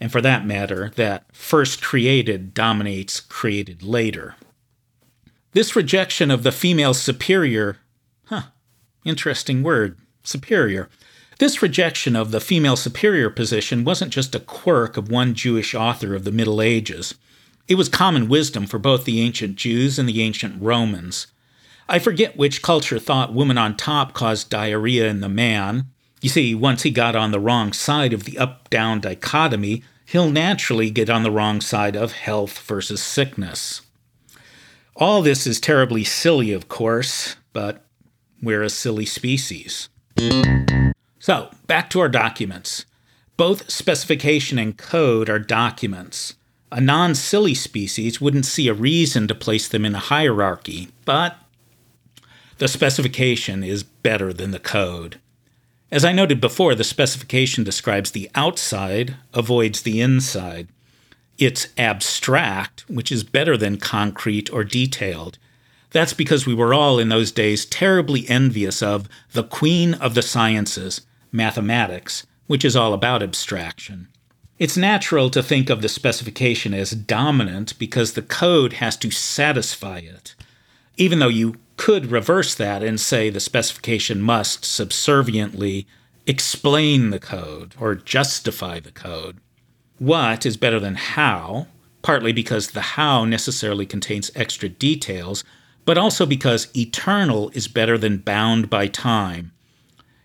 and 0.01 0.11
for 0.11 0.21
that 0.21 0.47
matter, 0.47 0.91
that 0.97 1.25
first 1.35 1.83
created 1.83 2.55
dominates 2.55 3.21
created 3.21 3.83
later. 3.83 4.35
This 5.53 5.77
rejection 5.77 6.31
of 6.31 6.43
the 6.43 6.53
female 6.53 6.95
superior, 6.95 7.79
huh, 8.27 8.43
interesting 9.05 9.63
word, 9.63 9.99
superior, 10.23 10.89
this 11.39 11.63
rejection 11.63 12.17
of 12.17 12.33
the 12.33 12.41
female 12.41 12.77
superior 12.77 13.31
position 13.31 13.83
wasn't 13.83 14.13
just 14.13 14.35
a 14.35 14.41
quirk 14.41 14.97
of 14.97 15.11
one 15.11 15.35
Jewish 15.35 15.75
author 15.75 16.15
of 16.15 16.25
the 16.25 16.33
Middle 16.33 16.61
Ages. 16.61 17.15
It 17.67 17.77
was 17.77 17.89
common 17.89 18.29
wisdom 18.29 18.67
for 18.67 18.79
both 18.79 19.07
the 19.07 19.23
ancient 19.23 19.57
Jews 19.57 19.99
and 19.99 20.09
the 20.09 20.21
ancient 20.21 20.61
Romans. 20.61 21.29
I 21.91 21.99
forget 21.99 22.37
which 22.37 22.63
culture 22.63 23.01
thought 23.01 23.35
woman 23.35 23.59
on 23.59 23.77
top 23.77 24.13
caused 24.13 24.49
diarrhea 24.49 25.09
in 25.09 25.21
the 25.21 25.29
man. 25.29 25.87
You 26.23 26.29
see, 26.29 26.55
once 26.55 26.85
he 26.85 26.93
got 26.93 27.17
on 27.17 27.33
the 27.33 27.41
wrong 27.41 27.73
side 27.73 28.13
of 28.13 28.23
the 28.23 28.39
up 28.39 28.71
down 28.71 29.01
dichotomy, 29.01 29.83
he'll 30.07 30.31
naturally 30.31 30.91
get 30.91 31.11
on 31.11 31.25
the 31.25 31.33
wrong 31.33 31.61
side 31.61 31.97
of 31.97 32.13
health 32.13 32.61
versus 32.61 33.03
sickness. 33.03 33.83
All 34.95 35.21
this 35.21 35.49
is 35.49 35.59
terribly 35.59 36.05
silly, 36.05 36.53
of 36.53 36.69
course, 36.69 37.35
but 37.53 37.85
we're 38.41 38.63
a 38.63 38.71
silly 38.71 39.07
species. 39.07 39.89
So, 41.19 41.51
back 41.67 41.91
to 41.91 41.99
our 41.99 42.09
documents. 42.09 42.87
Both 43.37 43.69
specification 43.69 44.61
and 44.61 44.79
code 44.79 45.29
are 45.29 45.41
documents. 45.41 46.35
A 46.71 46.81
non 46.81 47.17
silly 47.17 47.55
species 47.55 48.21
wouldn't 48.21 48.47
see 48.47 48.69
a 48.69 48.75
reason 48.75 49.27
to 49.27 49.35
place 49.35 49.67
them 49.67 49.85
in 49.85 49.97
a 49.97 49.99
hierarchy, 49.99 50.91
but 51.05 51.37
the 52.61 52.69
specification 52.69 53.65
is 53.65 53.83
better 53.83 54.35
than 54.35 54.51
the 54.51 54.59
code. 54.59 55.19
As 55.91 56.05
I 56.05 56.13
noted 56.13 56.43
before, 56.43 56.75
the 56.75 56.85
specification 56.85 57.65
describes 57.65 58.11
the 58.11 58.31
outside, 58.35 59.17
avoids 59.33 59.81
the 59.81 60.03
inside. 60.03 60.69
It's 61.39 61.69
abstract, 61.79 62.85
which 62.87 63.11
is 63.11 63.25
better 63.25 63.57
than 63.57 63.79
concrete 63.79 64.53
or 64.53 64.63
detailed. 64.63 65.39
That's 65.93 66.13
because 66.13 66.47
we 66.47 66.53
were 66.53 66.75
all 66.75 66.99
in 66.99 67.09
those 67.09 67.33
days 67.33 67.65
terribly 67.65 68.29
envious 68.29 68.83
of 68.83 69.09
the 69.33 69.43
queen 69.43 69.95
of 69.95 70.15
the 70.15 70.23
sciences, 70.23 71.01
mathematics, 71.33 72.27
which 72.47 72.65
is 72.65 72.77
all 72.77 72.93
about 72.93 73.23
abstraction. 73.23 74.09
It's 74.59 74.77
natural 74.77 75.31
to 75.31 75.43
think 75.43 75.71
of 75.71 75.81
the 75.81 75.89
specification 75.89 76.75
as 76.75 76.91
dominant 76.91 77.79
because 77.79 78.13
the 78.13 78.23
code 78.23 78.75
has 78.75 78.99
to 78.99 79.11
satisfy 79.11 80.01
it, 80.01 80.35
even 80.99 81.21
though 81.21 81.29
you 81.29 81.57
could 81.81 82.11
reverse 82.11 82.55
that 82.55 82.83
and 82.83 83.01
say 83.01 83.31
the 83.31 83.41
specification 83.41 84.21
must 84.21 84.67
subserviently 84.67 85.87
explain 86.27 87.09
the 87.09 87.19
code 87.19 87.75
or 87.81 87.95
justify 87.95 88.79
the 88.79 88.93
code. 88.93 89.39
What 89.99 90.45
is 90.45 90.59
better 90.59 90.79
than 90.79 90.97
how, 90.97 91.69
partly 92.03 92.35
because 92.35 92.73
the 92.73 92.83
how 92.83 93.25
necessarily 93.25 93.87
contains 93.87 94.31
extra 94.35 94.69
details, 94.69 95.43
but 95.87 95.97
also 95.97 96.27
because 96.27 96.69
eternal 96.77 97.51
is 97.55 97.67
better 97.67 97.97
than 97.97 98.19
bound 98.19 98.69
by 98.69 98.87
time. 98.87 99.53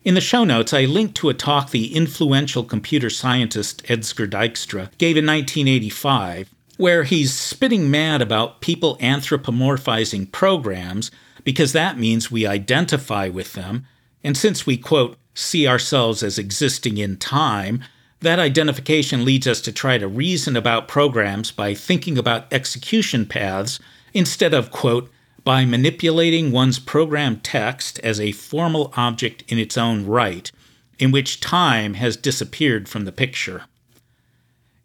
In 0.03 0.13
the 0.13 0.19
show 0.19 0.43
notes, 0.43 0.73
I 0.73 0.83
linked 0.83 1.15
to 1.15 1.29
a 1.29 1.33
talk 1.33 1.69
the 1.69 1.95
influential 1.95 2.65
computer 2.65 3.09
scientist 3.09 3.81
Edsger 3.85 4.29
Dijkstra 4.29 4.89
gave 4.97 5.15
in 5.15 5.25
1985, 5.25 6.53
where 6.75 7.05
he's 7.05 7.33
spitting 7.33 7.89
mad 7.89 8.21
about 8.21 8.59
people 8.59 8.97
anthropomorphizing 8.97 10.29
programs 10.33 11.11
because 11.45 11.71
that 11.71 11.97
means 11.97 12.29
we 12.29 12.45
identify 12.45 13.29
with 13.29 13.53
them, 13.53 13.87
and 14.21 14.35
since 14.35 14.65
we, 14.65 14.75
quote, 14.75 15.15
see 15.33 15.65
ourselves 15.67 16.21
as 16.23 16.37
existing 16.37 16.97
in 16.97 17.15
time, 17.15 17.81
that 18.19 18.39
identification 18.39 19.23
leads 19.23 19.47
us 19.47 19.61
to 19.61 19.71
try 19.71 19.97
to 19.97 20.07
reason 20.07 20.57
about 20.57 20.87
programs 20.87 21.51
by 21.51 21.73
thinking 21.73 22.17
about 22.17 22.51
execution 22.51 23.25
paths 23.25 23.79
instead 24.13 24.53
of, 24.53 24.71
quote, 24.71 25.09
by 25.43 25.63
manipulating 25.63 26.51
one's 26.51 26.79
program 26.79 27.39
text 27.41 27.99
as 27.99 28.19
a 28.19 28.31
formal 28.31 28.91
object 28.97 29.43
in 29.47 29.59
its 29.59 29.77
own 29.77 30.05
right, 30.05 30.51
in 30.97 31.11
which 31.11 31.39
time 31.39 31.93
has 31.93 32.17
disappeared 32.17 32.89
from 32.89 33.05
the 33.05 33.11
picture. 33.11 33.63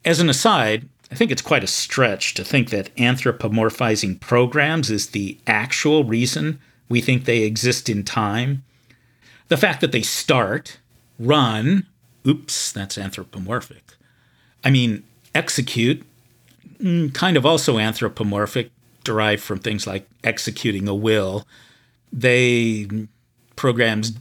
As 0.04 0.20
an 0.20 0.28
aside, 0.28 0.86
I 1.10 1.14
think 1.16 1.30
it's 1.30 1.42
quite 1.42 1.64
a 1.64 1.68
stretch 1.68 2.34
to 2.34 2.44
think 2.44 2.70
that 2.70 2.94
anthropomorphizing 2.96 4.20
programs 4.20 4.90
is 4.90 5.08
the 5.08 5.38
actual 5.46 6.04
reason 6.04 6.60
we 6.88 7.00
think 7.00 7.24
they 7.24 7.42
exist 7.42 7.88
in 7.88 8.04
time. 8.04 8.62
The 9.48 9.56
fact 9.56 9.80
that 9.80 9.92
they 9.92 10.02
start, 10.02 10.78
run, 11.18 11.86
oops, 12.26 12.70
that's 12.70 12.96
anthropomorphic. 12.96 13.94
I 14.62 14.70
mean, 14.70 15.02
execute, 15.34 16.04
mm, 16.80 17.12
kind 17.14 17.36
of 17.36 17.44
also 17.44 17.78
anthropomorphic, 17.78 18.70
derived 19.02 19.42
from 19.42 19.58
things 19.58 19.86
like 19.86 20.08
executing 20.22 20.86
a 20.86 20.94
will. 20.94 21.46
They 22.12 22.86
programs 23.56 24.12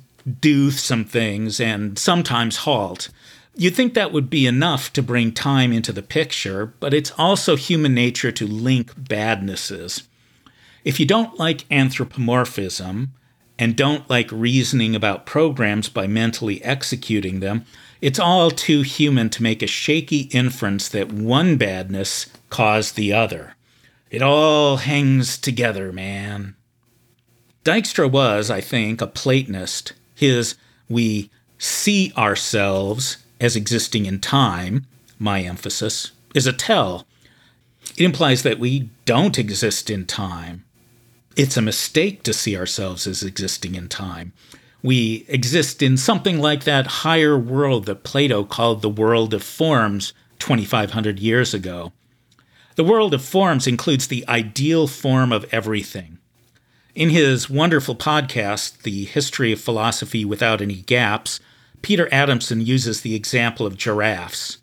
do 0.41 0.71
some 0.71 1.05
things 1.05 1.59
and 1.59 1.97
sometimes 1.97 2.57
halt. 2.57 3.09
You'd 3.59 3.75
think 3.75 3.93
that 3.93 4.13
would 4.13 4.29
be 4.29 4.47
enough 4.47 4.93
to 4.93 5.03
bring 5.03 5.33
time 5.33 5.73
into 5.73 5.91
the 5.91 6.01
picture, 6.01 6.67
but 6.79 6.93
it's 6.93 7.11
also 7.17 7.57
human 7.57 7.93
nature 7.93 8.31
to 8.31 8.47
link 8.47 8.93
badnesses. 8.95 10.03
If 10.85 10.97
you 10.97 11.05
don't 11.05 11.37
like 11.37 11.69
anthropomorphism 11.69 13.11
and 13.59 13.75
don't 13.75 14.09
like 14.09 14.31
reasoning 14.31 14.95
about 14.95 15.25
programs 15.25 15.89
by 15.89 16.07
mentally 16.07 16.63
executing 16.63 17.41
them, 17.41 17.65
it's 17.99 18.17
all 18.17 18.49
too 18.49 18.81
human 18.81 19.29
to 19.31 19.43
make 19.43 19.61
a 19.61 19.67
shaky 19.67 20.29
inference 20.31 20.87
that 20.87 21.11
one 21.11 21.57
badness 21.57 22.27
caused 22.49 22.95
the 22.95 23.11
other. 23.11 23.57
It 24.09 24.21
all 24.21 24.77
hangs 24.77 25.37
together, 25.37 25.91
man. 25.91 26.55
Dijkstra 27.65 28.09
was, 28.09 28.49
I 28.49 28.61
think, 28.61 29.01
a 29.01 29.07
Platonist. 29.07 29.91
His 30.15 30.55
we 30.87 31.29
see 31.57 32.13
ourselves 32.15 33.17
as 33.39 33.55
existing 33.55 34.05
in 34.05 34.19
time, 34.19 34.85
my 35.17 35.41
emphasis, 35.41 36.11
is 36.33 36.47
a 36.47 36.53
tell. 36.53 37.07
It 37.97 38.03
implies 38.03 38.43
that 38.43 38.59
we 38.59 38.89
don't 39.05 39.39
exist 39.39 39.89
in 39.89 40.05
time. 40.05 40.65
It's 41.35 41.57
a 41.57 41.61
mistake 41.61 42.23
to 42.23 42.33
see 42.33 42.57
ourselves 42.57 43.07
as 43.07 43.23
existing 43.23 43.75
in 43.75 43.87
time. 43.87 44.33
We 44.81 45.25
exist 45.27 45.81
in 45.81 45.97
something 45.97 46.39
like 46.39 46.63
that 46.63 46.87
higher 46.87 47.37
world 47.37 47.85
that 47.85 48.03
Plato 48.03 48.43
called 48.43 48.81
the 48.81 48.89
world 48.89 49.33
of 49.33 49.43
forms 49.43 50.13
2,500 50.39 51.19
years 51.19 51.53
ago. 51.53 51.91
The 52.75 52.83
world 52.83 53.13
of 53.13 53.21
forms 53.21 53.67
includes 53.67 54.07
the 54.07 54.25
ideal 54.27 54.87
form 54.87 55.33
of 55.33 55.45
everything. 55.51 56.17
In 56.95 57.09
his 57.09 57.49
wonderful 57.49 57.95
podcast, 57.95 58.83
The 58.83 59.05
History 59.05 59.51
of 59.51 59.61
Philosophy 59.61 60.23
Without 60.23 60.61
Any 60.61 60.81
Gaps, 60.81 61.39
Peter 61.81 62.07
Adamson 62.11 62.61
uses 62.61 63.01
the 63.01 63.15
example 63.15 63.65
of 63.65 63.77
giraffes. 63.77 64.57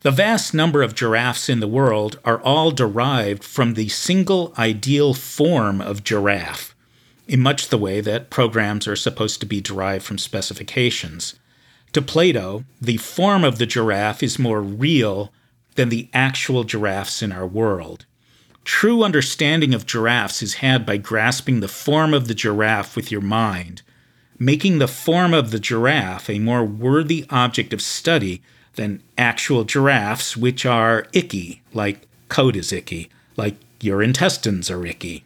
The 0.00 0.10
vast 0.10 0.54
number 0.54 0.82
of 0.82 0.94
giraffes 0.94 1.48
in 1.48 1.60
the 1.60 1.68
world 1.68 2.18
are 2.24 2.40
all 2.42 2.70
derived 2.70 3.42
from 3.42 3.74
the 3.74 3.88
single 3.88 4.52
ideal 4.58 5.14
form 5.14 5.80
of 5.80 6.04
giraffe, 6.04 6.74
in 7.26 7.40
much 7.40 7.68
the 7.68 7.78
way 7.78 8.00
that 8.00 8.30
programs 8.30 8.86
are 8.86 8.96
supposed 8.96 9.40
to 9.40 9.46
be 9.46 9.60
derived 9.60 10.04
from 10.04 10.18
specifications. 10.18 11.34
To 11.92 12.02
Plato, 12.02 12.64
the 12.80 12.98
form 12.98 13.42
of 13.42 13.58
the 13.58 13.66
giraffe 13.66 14.22
is 14.22 14.38
more 14.38 14.60
real 14.60 15.32
than 15.76 15.88
the 15.88 16.08
actual 16.12 16.64
giraffes 16.64 17.22
in 17.22 17.32
our 17.32 17.46
world. 17.46 18.06
True 18.64 19.02
understanding 19.02 19.74
of 19.74 19.86
giraffes 19.86 20.42
is 20.42 20.54
had 20.54 20.84
by 20.84 20.96
grasping 20.96 21.60
the 21.60 21.68
form 21.68 22.12
of 22.12 22.28
the 22.28 22.34
giraffe 22.34 22.96
with 22.96 23.10
your 23.10 23.20
mind, 23.20 23.82
making 24.38 24.78
the 24.78 24.88
form 24.88 25.32
of 25.32 25.50
the 25.50 25.58
giraffe 25.58 26.28
a 26.28 26.38
more 26.38 26.64
worthy 26.64 27.24
object 27.30 27.72
of 27.72 27.82
study 27.82 28.42
than 28.74 29.02
actual 29.16 29.64
giraffes, 29.64 30.36
which 30.36 30.66
are 30.66 31.06
icky, 31.12 31.62
like 31.72 32.06
code 32.28 32.56
is 32.56 32.72
icky, 32.72 33.08
like 33.36 33.56
your 33.80 34.02
intestines 34.02 34.70
are 34.70 34.84
icky. 34.86 35.24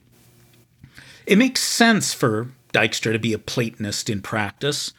It 1.26 1.38
makes 1.38 1.62
sense 1.62 2.14
for 2.14 2.49
Dijkstra 2.73 3.12
to 3.12 3.19
be 3.19 3.33
a 3.33 3.38
Platonist 3.38 4.09
in 4.09 4.23
practice. 4.23 4.93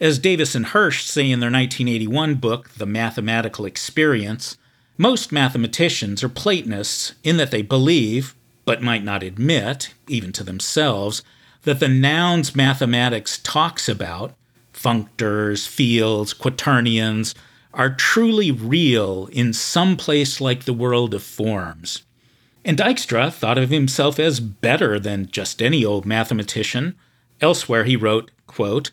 As 0.00 0.18
Davis 0.18 0.54
and 0.54 0.66
Hersh 0.66 1.02
say 1.02 1.30
in 1.30 1.40
their 1.40 1.50
1981 1.50 2.36
book, 2.36 2.70
The 2.70 2.86
Mathematical 2.86 3.64
Experience, 3.64 4.56
most 4.98 5.32
mathematicians 5.32 6.22
are 6.22 6.28
Platonists 6.28 7.14
in 7.22 7.36
that 7.38 7.50
they 7.50 7.62
believe, 7.62 8.34
but 8.64 8.82
might 8.82 9.04
not 9.04 9.22
admit, 9.22 9.94
even 10.08 10.32
to 10.32 10.44
themselves, 10.44 11.22
that 11.64 11.80
the 11.80 11.88
nouns 11.88 12.54
mathematics 12.54 13.38
talks 13.38 13.88
about, 13.88 14.34
functors, 14.72 15.66
fields, 15.66 16.32
quaternions, 16.32 17.34
are 17.72 17.94
truly 17.94 18.50
real 18.50 19.28
in 19.32 19.52
some 19.52 19.96
place 19.96 20.40
like 20.40 20.64
the 20.64 20.72
world 20.72 21.12
of 21.12 21.22
forms. 21.22 22.04
And 22.64 22.78
Dijkstra 22.78 23.32
thought 23.32 23.58
of 23.58 23.70
himself 23.70 24.18
as 24.18 24.40
better 24.40 24.98
than 24.98 25.30
just 25.30 25.60
any 25.60 25.84
old 25.84 26.06
mathematician. 26.06 26.96
Elsewhere 27.40 27.84
he 27.84 27.96
wrote, 27.96 28.30
quote, 28.46 28.90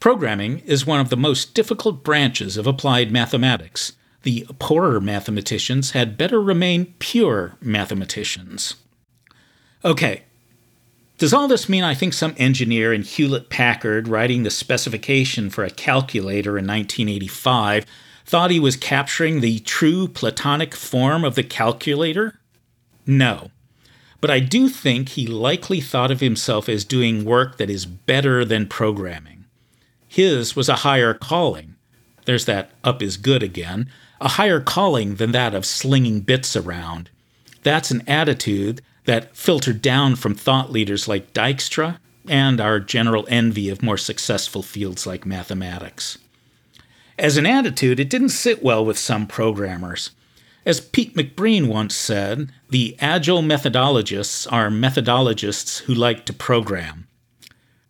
Programming 0.00 0.58
is 0.60 0.84
one 0.84 1.00
of 1.00 1.08
the 1.08 1.16
most 1.16 1.54
difficult 1.54 2.04
branches 2.04 2.56
of 2.56 2.66
applied 2.66 3.10
mathematics 3.10 3.92
the 4.24 4.46
poorer 4.58 5.00
mathematicians 5.00 5.92
had 5.92 6.18
better 6.18 6.42
remain 6.42 6.94
pure 6.98 7.56
mathematicians. 7.60 8.74
Okay, 9.84 10.24
does 11.18 11.32
all 11.32 11.48
this 11.48 11.68
mean 11.68 11.84
I 11.84 11.94
think 11.94 12.12
some 12.12 12.34
engineer 12.36 12.92
in 12.92 13.02
Hewlett 13.02 13.48
Packard 13.50 14.08
writing 14.08 14.42
the 14.42 14.50
specification 14.50 15.50
for 15.50 15.64
a 15.64 15.70
calculator 15.70 16.58
in 16.58 16.66
1985 16.66 17.86
thought 18.26 18.50
he 18.50 18.60
was 18.60 18.76
capturing 18.76 19.40
the 19.40 19.58
true 19.60 20.08
Platonic 20.08 20.74
form 20.74 21.24
of 21.24 21.34
the 21.34 21.42
calculator? 21.42 22.40
No. 23.06 23.50
But 24.20 24.30
I 24.30 24.40
do 24.40 24.68
think 24.68 25.10
he 25.10 25.26
likely 25.26 25.80
thought 25.80 26.10
of 26.10 26.20
himself 26.20 26.68
as 26.68 26.84
doing 26.84 27.24
work 27.24 27.58
that 27.58 27.68
is 27.68 27.84
better 27.84 28.44
than 28.44 28.66
programming. 28.66 29.44
His 30.08 30.56
was 30.56 30.68
a 30.68 30.76
higher 30.76 31.12
calling. 31.12 31.74
There's 32.24 32.46
that 32.46 32.70
up 32.82 33.02
is 33.02 33.18
good 33.18 33.42
again 33.42 33.90
a 34.20 34.28
higher 34.28 34.60
calling 34.60 35.16
than 35.16 35.32
that 35.32 35.54
of 35.54 35.66
slinging 35.66 36.20
bits 36.20 36.56
around. 36.56 37.10
That's 37.62 37.90
an 37.90 38.02
attitude 38.08 38.80
that 39.04 39.36
filtered 39.36 39.82
down 39.82 40.16
from 40.16 40.34
thought 40.34 40.72
leaders 40.72 41.08
like 41.08 41.32
Dijkstra 41.32 41.98
and 42.26 42.60
our 42.60 42.80
general 42.80 43.26
envy 43.28 43.68
of 43.68 43.82
more 43.82 43.98
successful 43.98 44.62
fields 44.62 45.06
like 45.06 45.26
mathematics. 45.26 46.18
As 47.18 47.36
an 47.36 47.46
attitude, 47.46 48.00
it 48.00 48.10
didn't 48.10 48.30
sit 48.30 48.62
well 48.62 48.84
with 48.84 48.98
some 48.98 49.26
programmers. 49.26 50.10
As 50.66 50.80
Pete 50.80 51.14
McBreen 51.14 51.68
once 51.68 51.94
said, 51.94 52.50
the 52.70 52.96
agile 52.98 53.42
methodologists 53.42 54.50
are 54.50 54.70
methodologists 54.70 55.82
who 55.82 55.94
like 55.94 56.24
to 56.26 56.32
program. 56.32 57.06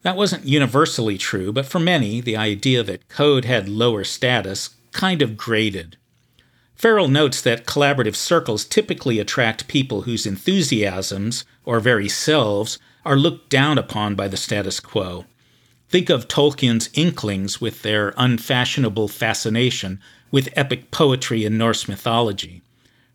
That 0.03 0.17
wasn't 0.17 0.45
universally 0.45 1.17
true, 1.17 1.53
but 1.53 1.67
for 1.67 1.79
many, 1.79 2.21
the 2.21 2.37
idea 2.37 2.83
that 2.83 3.09
code 3.09 3.45
had 3.45 3.69
lower 3.69 4.05
status 4.05 4.71
kind 4.93 5.23
of 5.23 5.37
grated. 5.37 5.97
Farrell 6.75 7.09
notes 7.09 7.41
that 7.41 7.67
collaborative 7.67 8.17
circles 8.17 8.65
typically 8.65 9.19
attract 9.19 9.69
people 9.69 10.03
whose 10.03 10.27
enthusiasms, 10.27 11.45
or 11.65 11.81
very 11.81 12.09
selves, 12.09 12.79
are 13.05 13.17
looked 13.17 13.49
down 13.49 13.79
upon 13.79 14.15
by 14.15 14.29
the 14.29 14.37
status 14.37 14.81
quo. 14.81 15.25
Think 15.89 16.11
of 16.11 16.27
Tolkien's 16.27 16.91
Inklings 16.95 17.61
with 17.61 17.83
their 17.83 18.13
unfashionable 18.17 19.09
fascination 19.09 20.01
with 20.31 20.53
epic 20.57 20.91
poetry 20.91 21.45
and 21.45 21.57
Norse 21.57 21.87
mythology. 21.87 22.63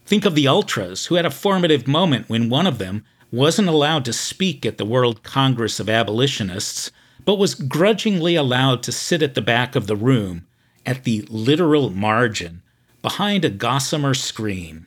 Think 0.05 0.25
of 0.25 0.35
the 0.35 0.47
Ultras, 0.47 1.07
who 1.07 1.15
had 1.15 1.25
a 1.25 1.31
formative 1.31 1.87
moment 1.87 2.29
when 2.29 2.49
one 2.49 2.65
of 2.65 2.77
them 2.77 3.03
wasn't 3.31 3.67
allowed 3.67 4.05
to 4.05 4.13
speak 4.13 4.65
at 4.65 4.77
the 4.77 4.85
World 4.85 5.21
Congress 5.23 5.79
of 5.79 5.89
Abolitionists, 5.89 6.91
but 7.25 7.35
was 7.35 7.53
grudgingly 7.53 8.35
allowed 8.35 8.81
to 8.83 8.91
sit 8.91 9.21
at 9.21 9.35
the 9.35 9.41
back 9.41 9.75
of 9.75 9.87
the 9.87 9.95
room, 9.95 10.47
at 10.85 11.03
the 11.03 11.21
literal 11.29 11.89
margin, 11.89 12.63
behind 13.01 13.45
a 13.45 13.49
gossamer 13.49 14.13
screen. 14.13 14.85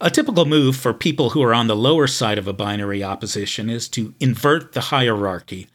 A 0.00 0.10
typical 0.10 0.44
move 0.44 0.76
for 0.76 0.92
people 0.92 1.30
who 1.30 1.42
are 1.42 1.54
on 1.54 1.68
the 1.68 1.76
lower 1.76 2.06
side 2.08 2.38
of 2.38 2.48
a 2.48 2.52
binary 2.52 3.04
opposition 3.04 3.70
is 3.70 3.88
to 3.90 4.14
invert 4.18 4.72
the 4.72 4.80
hierarchy, 4.80 5.68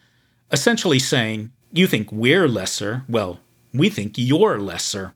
essentially 0.51 0.99
saying, 0.99 1.51
You 1.71 1.87
think 1.87 2.11
we're 2.11 2.47
lesser, 2.47 3.03
well, 3.07 3.39
we 3.73 3.89
think 3.89 4.13
you're 4.17 4.59
lesser. 4.59 5.13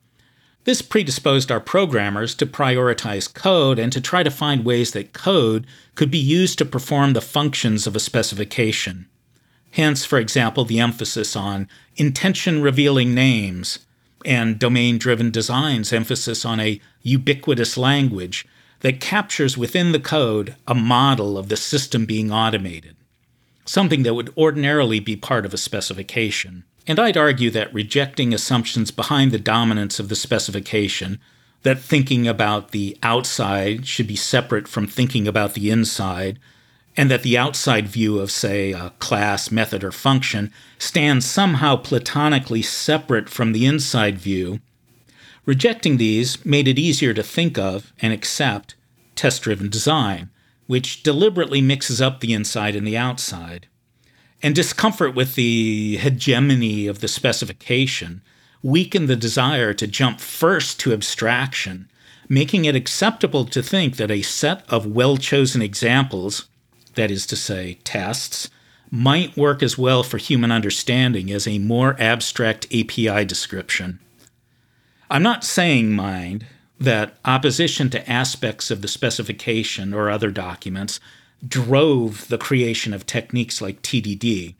This 0.63 0.81
predisposed 0.81 1.51
our 1.51 1.59
programmers 1.59 2.35
to 2.35 2.45
prioritize 2.45 3.33
code 3.33 3.79
and 3.79 3.91
to 3.91 3.99
try 3.99 4.21
to 4.23 4.29
find 4.29 4.63
ways 4.63 4.91
that 4.91 5.11
code 5.11 5.65
could 5.95 6.11
be 6.11 6.19
used 6.19 6.57
to 6.59 6.65
perform 6.65 7.13
the 7.13 7.21
functions 7.21 7.87
of 7.87 7.95
a 7.95 7.99
specification. 7.99 9.07
Hence, 9.71 10.05
for 10.05 10.19
example, 10.19 10.63
the 10.63 10.79
emphasis 10.79 11.35
on 11.35 11.67
intention 11.95 12.61
revealing 12.61 13.13
names, 13.13 13.79
and 14.25 14.59
domain 14.59 14.97
driven 14.97 15.31
design's 15.31 15.93
emphasis 15.93 16.45
on 16.45 16.59
a 16.59 16.79
ubiquitous 17.01 17.77
language 17.77 18.45
that 18.81 18.99
captures 18.99 19.57
within 19.57 19.91
the 19.91 19.99
code 19.99 20.55
a 20.67 20.75
model 20.75 21.37
of 21.37 21.49
the 21.49 21.57
system 21.57 22.05
being 22.05 22.31
automated, 22.31 22.95
something 23.65 24.03
that 24.03 24.13
would 24.13 24.33
ordinarily 24.37 24.99
be 24.99 25.15
part 25.15 25.45
of 25.45 25.53
a 25.53 25.57
specification. 25.57 26.63
And 26.87 26.99
I'd 26.99 27.17
argue 27.17 27.51
that 27.51 27.73
rejecting 27.73 28.33
assumptions 28.33 28.91
behind 28.91 29.31
the 29.31 29.39
dominance 29.39 29.99
of 29.99 30.09
the 30.09 30.15
specification, 30.15 31.19
that 31.63 31.79
thinking 31.79 32.27
about 32.27 32.71
the 32.71 32.97
outside 33.03 33.85
should 33.85 34.07
be 34.07 34.15
separate 34.15 34.67
from 34.67 34.87
thinking 34.87 35.27
about 35.27 35.53
the 35.53 35.69
inside, 35.69 36.39
and 36.97 37.09
that 37.09 37.23
the 37.23 37.37
outside 37.37 37.87
view 37.87 38.19
of, 38.19 38.31
say, 38.31 38.73
a 38.73 38.91
class, 38.99 39.51
method, 39.51 39.83
or 39.83 39.91
function 39.91 40.51
stands 40.77 41.25
somehow 41.25 41.75
platonically 41.75 42.61
separate 42.61 43.29
from 43.29 43.53
the 43.53 43.65
inside 43.65 44.17
view, 44.17 44.59
rejecting 45.45 45.97
these 45.97 46.45
made 46.45 46.67
it 46.67 46.77
easier 46.77 47.13
to 47.13 47.23
think 47.23 47.57
of 47.57 47.93
and 48.01 48.11
accept 48.13 48.75
test 49.15 49.41
driven 49.43 49.69
design, 49.69 50.29
which 50.67 51.03
deliberately 51.03 51.61
mixes 51.61 52.01
up 52.01 52.19
the 52.19 52.33
inside 52.33 52.75
and 52.75 52.85
the 52.85 52.97
outside. 52.97 53.67
And 54.43 54.55
discomfort 54.55 55.15
with 55.15 55.35
the 55.35 55.97
hegemony 55.97 56.87
of 56.87 56.99
the 56.99 57.07
specification 57.07 58.21
weakened 58.63 59.07
the 59.07 59.15
desire 59.15 59.73
to 59.73 59.87
jump 59.87 60.19
first 60.19 60.79
to 60.79 60.93
abstraction, 60.93 61.89
making 62.27 62.65
it 62.65 62.75
acceptable 62.75 63.45
to 63.45 63.61
think 63.61 63.97
that 63.97 64.11
a 64.11 64.21
set 64.21 64.63
of 64.69 64.85
well 64.85 65.17
chosen 65.17 65.61
examples, 65.61 66.47
that 66.95 67.11
is 67.11 67.25
to 67.27 67.35
say, 67.35 67.79
tests, 67.83 68.49
might 68.89 69.37
work 69.37 69.63
as 69.63 69.77
well 69.77 70.03
for 70.03 70.17
human 70.17 70.51
understanding 70.51 71.31
as 71.31 71.47
a 71.47 71.59
more 71.59 71.95
abstract 71.99 72.65
API 72.73 73.23
description. 73.25 73.99
I'm 75.09 75.23
not 75.23 75.43
saying, 75.43 75.91
mind, 75.91 76.45
that 76.79 77.15
opposition 77.23 77.89
to 77.91 78.09
aspects 78.09 78.71
of 78.71 78.81
the 78.81 78.87
specification 78.87 79.93
or 79.93 80.09
other 80.09 80.31
documents 80.31 80.99
drove 81.47 82.27
the 82.27 82.37
creation 82.37 82.93
of 82.93 83.05
techniques 83.05 83.61
like 83.61 83.81
TDD, 83.81 84.55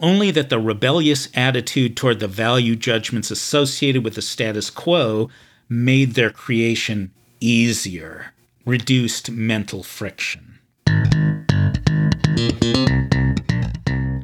only 0.00 0.30
that 0.30 0.50
the 0.50 0.58
rebellious 0.58 1.28
attitude 1.34 1.96
toward 1.96 2.20
the 2.20 2.28
value 2.28 2.76
judgments 2.76 3.30
associated 3.30 4.04
with 4.04 4.14
the 4.14 4.22
status 4.22 4.70
quo 4.70 5.28
made 5.68 6.14
their 6.14 6.30
creation 6.30 7.12
easier, 7.40 8.32
reduced 8.64 9.30
mental 9.30 9.82
friction. 9.82 10.58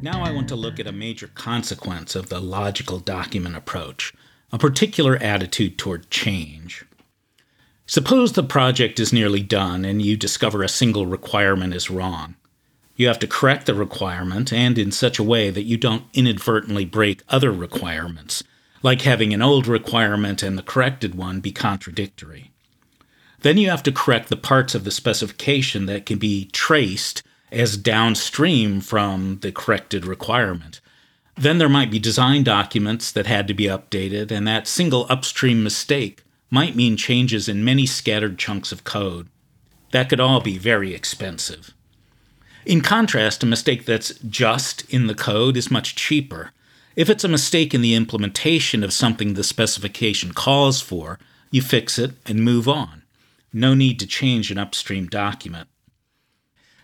Now 0.03 0.23
I 0.23 0.33
want 0.33 0.49
to 0.49 0.57
look 0.57 0.81
at 0.81 0.88
a 0.88 0.92
major 0.92 1.29
consequence 1.29 2.16
of 2.16 2.29
the 2.29 2.40
logical 2.40 2.99
document 2.99 3.55
approach, 3.55 4.12
a 4.51 4.59
particular 4.59 5.16
attitude 5.18 5.79
toward 5.79 6.11
change. 6.11 6.85
Suppose 7.87 8.33
the 8.33 8.42
project 8.42 8.99
is 8.99 9.12
nearly 9.12 9.42
done 9.42 9.85
and 9.85 10.03
you 10.03 10.16
discover 10.16 10.64
a 10.64 10.68
single 10.68 11.07
requirement 11.07 11.73
is 11.73 11.88
wrong. 11.88 12.35
You 12.96 13.07
have 13.07 13.20
to 13.20 13.29
correct 13.29 13.66
the 13.66 13.75
requirement 13.75 14.53
and 14.53 14.77
in 14.77 14.90
such 14.90 15.20
a 15.20 15.25
way 15.25 15.51
that 15.51 15.62
you 15.62 15.77
don't 15.77 16.05
inadvertently 16.12 16.87
break 16.87 17.23
other 17.29 17.53
requirements, 17.53 18.42
like 18.83 19.03
having 19.03 19.33
an 19.33 19.42
old 19.42 19.68
requirement 19.68 20.42
and 20.42 20.59
the 20.59 20.62
corrected 20.62 21.14
one 21.14 21.38
be 21.38 21.53
contradictory. 21.53 22.51
Then 23.42 23.57
you 23.57 23.70
have 23.70 23.85
to 23.85 23.92
correct 23.92 24.31
the 24.31 24.37
parts 24.37 24.75
of 24.75 24.83
the 24.83 24.90
specification 24.90 25.87
that 25.87 26.07
can 26.07 26.18
be 26.18 26.46
traced 26.46 27.23
as 27.53 27.77
downstream 27.77 28.81
from 28.81 29.39
the 29.41 29.53
corrected 29.53 30.07
requirement. 30.07 30.81
Then 31.37 31.59
there 31.59 31.69
might 31.69 31.91
be 31.91 31.99
design 31.99 32.43
documents 32.43 33.11
that 33.13 33.27
had 33.27 33.49
to 33.49 33.55
be 33.55 33.65
updated, 33.65 34.31
and 34.31 34.47
that 34.47 34.67
single 34.67 35.07
upstream 35.09 35.63
mistake 35.63 36.23
might 36.51 36.77
mean 36.77 36.97
changes 36.97 37.49
in 37.49 37.65
many 37.65 37.87
scattered 37.87 38.39
chunks 38.39 38.73
of 38.73 38.85
code. 38.85 39.29
That 39.93 40.09
could 40.09 40.21
all 40.21 40.41
be 40.41 40.59
very 40.59 40.95
expensive. 40.95 41.73
In 42.67 42.83
contrast, 42.83 43.43
a 43.43 43.47
mistake 43.47 43.87
that's 43.87 44.13
just 44.19 44.83
in 44.93 45.07
the 45.07 45.15
code 45.15 45.57
is 45.57 45.71
much 45.71 45.97
cheaper. 45.97 46.53
If 46.95 47.09
it's 47.09 47.25
a 47.25 47.29
mistake 47.29 47.73
in 47.73 47.81
the 47.81 47.95
implementation 47.95 48.85
of 48.85 48.93
something 48.93 49.33
the 49.33 49.43
specification 49.43 50.35
calls 50.35 50.83
for, 50.83 51.19
you 51.51 51.63
fix 51.63 51.99
it 51.99 52.13
and 52.27 52.45
move 52.45 52.69
on. 52.69 53.03
No 53.53 53.73
need 53.73 53.99
to 54.01 54.07
change 54.07 54.51
an 54.51 54.59
upstream 54.59 55.07
document. 55.07 55.70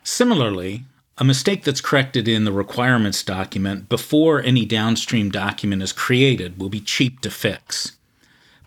Similarly, 0.09 0.85
a 1.19 1.25
mistake 1.25 1.65
that's 1.65 1.81
corrected 1.81 2.29
in 2.29 2.45
the 2.45 2.53
requirements 2.53 3.25
document 3.25 3.89
before 3.89 4.41
any 4.41 4.65
downstream 4.65 5.31
document 5.31 5.83
is 5.83 5.93
created 5.93 6.61
will 6.61 6.69
be 6.69 6.81
cheap 6.81 7.21
to 7.23 7.31
fix. 7.31 7.97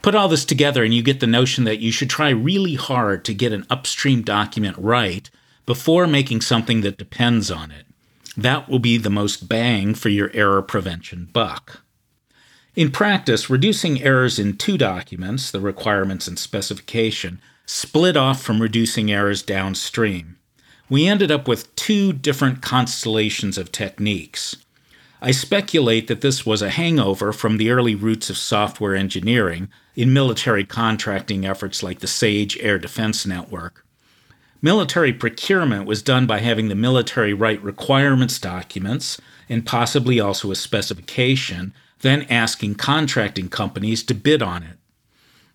Put 0.02 0.16
all 0.16 0.28
this 0.28 0.44
together, 0.44 0.84
and 0.84 0.94
you 0.94 1.02
get 1.02 1.22
the 1.22 1.28
notion 1.28 1.64
that 1.64 1.80
you 1.80 1.94
should 1.94 2.10
try 2.10 2.28
really 2.28 2.76
hard 2.76 3.24
to 3.24 3.34
get 3.34 3.54
an 3.54 3.66
upstream 3.70 4.22
document 4.22 4.76
right 4.78 5.30
before 5.66 6.08
making 6.08 6.42
something 6.42 6.82
that 6.82 6.98
depends 6.98 7.50
on 7.50 7.72
it. 7.72 7.86
That 8.36 8.68
will 8.68 8.80
be 8.80 8.98
the 8.98 9.10
most 9.10 9.48
bang 9.48 9.94
for 9.96 10.10
your 10.10 10.32
error 10.34 10.62
prevention 10.62 11.30
buck. 11.32 11.84
In 12.76 12.92
practice, 12.92 13.50
reducing 13.50 14.02
errors 14.02 14.40
in 14.40 14.58
two 14.58 14.78
documents, 14.78 15.52
the 15.52 15.62
requirements 15.62 16.28
and 16.28 16.38
specification, 16.38 17.40
split 17.66 18.18
off 18.18 18.42
from 18.42 18.62
reducing 18.62 19.10
errors 19.10 19.42
downstream. 19.42 20.36
We 20.90 21.08
ended 21.08 21.32
up 21.32 21.48
with 21.48 21.76
two 21.76 22.14
different 22.14 22.62
constellations 22.62 23.58
of 23.58 23.72
techniques. 23.72 24.56
I 25.22 25.32
speculate 25.32 26.08
that 26.08 26.22
this 26.22 26.46
was 26.46 26.62
a 26.62 26.70
hangover 26.70 27.32
from 27.32 27.58
the 27.58 27.70
early 27.70 27.94
roots 27.94 28.30
of 28.30 28.38
software 28.38 28.96
engineering 28.96 29.70
in 29.96 30.14
military 30.14 30.66
contracting 30.66 31.46
efforts 31.46 31.84
like 31.84 32.00
the 32.00 32.08
SAGE 32.08 32.58
Air 32.60 32.80
Defense 32.80 33.26
Network. 33.26 33.86
Military 34.62 35.14
procurement 35.14 35.86
was 35.86 36.02
done 36.02 36.26
by 36.26 36.40
having 36.40 36.70
the 36.70 36.76
military 36.76 37.34
write 37.34 37.62
requirements 37.64 38.40
documents 38.40 39.20
and 39.48 39.66
possibly 39.66 40.20
also 40.20 40.52
a 40.52 40.56
specification, 40.56 41.74
then 42.00 42.24
asking 42.30 42.76
contracting 42.76 43.50
companies 43.50 44.04
to 44.04 44.14
bid 44.14 44.42
on 44.42 44.64
it. 44.64 44.78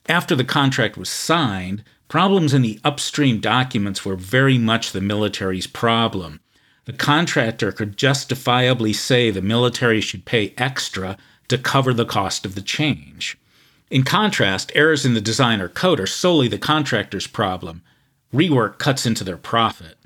After 0.06 0.36
the 0.36 0.44
contract 0.44 0.98
was 0.98 1.08
signed, 1.08 1.82
problems 2.14 2.54
in 2.54 2.62
the 2.62 2.78
upstream 2.84 3.40
documents 3.40 4.04
were 4.04 4.14
very 4.14 4.56
much 4.56 4.92
the 4.92 5.00
military's 5.00 5.66
problem 5.66 6.38
the 6.84 6.92
contractor 6.92 7.72
could 7.72 7.96
justifiably 7.96 8.92
say 8.92 9.30
the 9.30 9.42
military 9.42 10.00
should 10.00 10.24
pay 10.24 10.54
extra 10.56 11.16
to 11.48 11.58
cover 11.58 11.92
the 11.92 12.04
cost 12.04 12.44
of 12.44 12.54
the 12.54 12.62
change. 12.62 13.36
In 13.90 14.02
contrast, 14.02 14.70
errors 14.74 15.04
in 15.04 15.14
the 15.14 15.20
design 15.20 15.60
or 15.60 15.68
code 15.68 15.98
are 15.98 16.06
solely 16.06 16.48
the 16.48 16.58
contractor's 16.58 17.26
problem. 17.26 17.82
Rework 18.32 18.78
cuts 18.78 19.06
into 19.06 19.24
their 19.24 19.36
profit. 19.36 19.96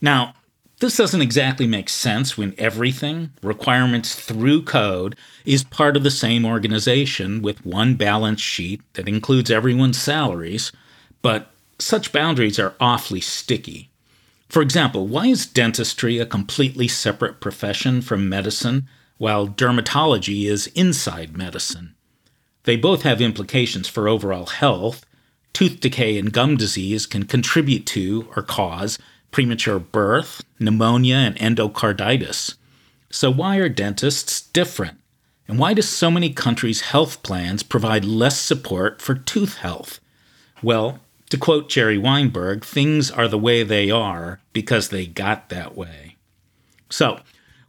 Now, 0.00 0.34
this 0.80 0.96
doesn't 0.96 1.20
exactly 1.20 1.66
make 1.66 1.90
sense 1.90 2.38
when 2.38 2.54
everything, 2.56 3.32
requirements 3.42 4.14
through 4.14 4.62
code, 4.62 5.16
is 5.44 5.62
part 5.62 5.96
of 5.96 6.02
the 6.02 6.10
same 6.10 6.46
organization 6.46 7.42
with 7.42 7.66
one 7.66 7.96
balance 7.96 8.40
sheet 8.40 8.80
that 8.94 9.08
includes 9.08 9.50
everyone's 9.50 10.00
salaries, 10.00 10.72
but 11.22 11.50
such 11.78 12.12
boundaries 12.12 12.58
are 12.58 12.74
awfully 12.80 13.20
sticky. 13.20 13.90
For 14.48 14.62
example, 14.62 15.06
why 15.06 15.26
is 15.26 15.46
dentistry 15.46 16.18
a 16.18 16.26
completely 16.26 16.88
separate 16.88 17.40
profession 17.40 18.02
from 18.02 18.28
medicine, 18.28 18.88
while 19.18 19.46
dermatology 19.46 20.46
is 20.46 20.66
inside 20.68 21.36
medicine? 21.36 21.94
They 22.64 22.76
both 22.76 23.02
have 23.02 23.20
implications 23.20 23.88
for 23.88 24.08
overall 24.08 24.46
health. 24.46 25.06
Tooth 25.52 25.80
decay 25.80 26.18
and 26.18 26.32
gum 26.32 26.56
disease 26.56 27.06
can 27.06 27.24
contribute 27.24 27.86
to 27.86 28.28
or 28.36 28.42
cause 28.42 28.98
premature 29.30 29.78
birth, 29.78 30.42
pneumonia, 30.58 31.16
and 31.16 31.36
endocarditis. 31.36 32.56
So, 33.10 33.30
why 33.30 33.56
are 33.56 33.68
dentists 33.68 34.40
different? 34.40 34.98
And 35.48 35.58
why 35.58 35.74
do 35.74 35.82
so 35.82 36.10
many 36.10 36.32
countries' 36.32 36.82
health 36.82 37.22
plans 37.22 37.62
provide 37.62 38.04
less 38.04 38.38
support 38.38 39.02
for 39.02 39.14
tooth 39.14 39.58
health? 39.58 40.00
Well, 40.62 41.00
to 41.30 41.38
quote 41.38 41.68
Jerry 41.68 41.96
Weinberg, 41.96 42.64
things 42.64 43.10
are 43.10 43.28
the 43.28 43.38
way 43.38 43.62
they 43.62 43.90
are 43.90 44.40
because 44.52 44.88
they 44.88 45.06
got 45.06 45.48
that 45.48 45.76
way. 45.76 46.16
So, 46.90 47.20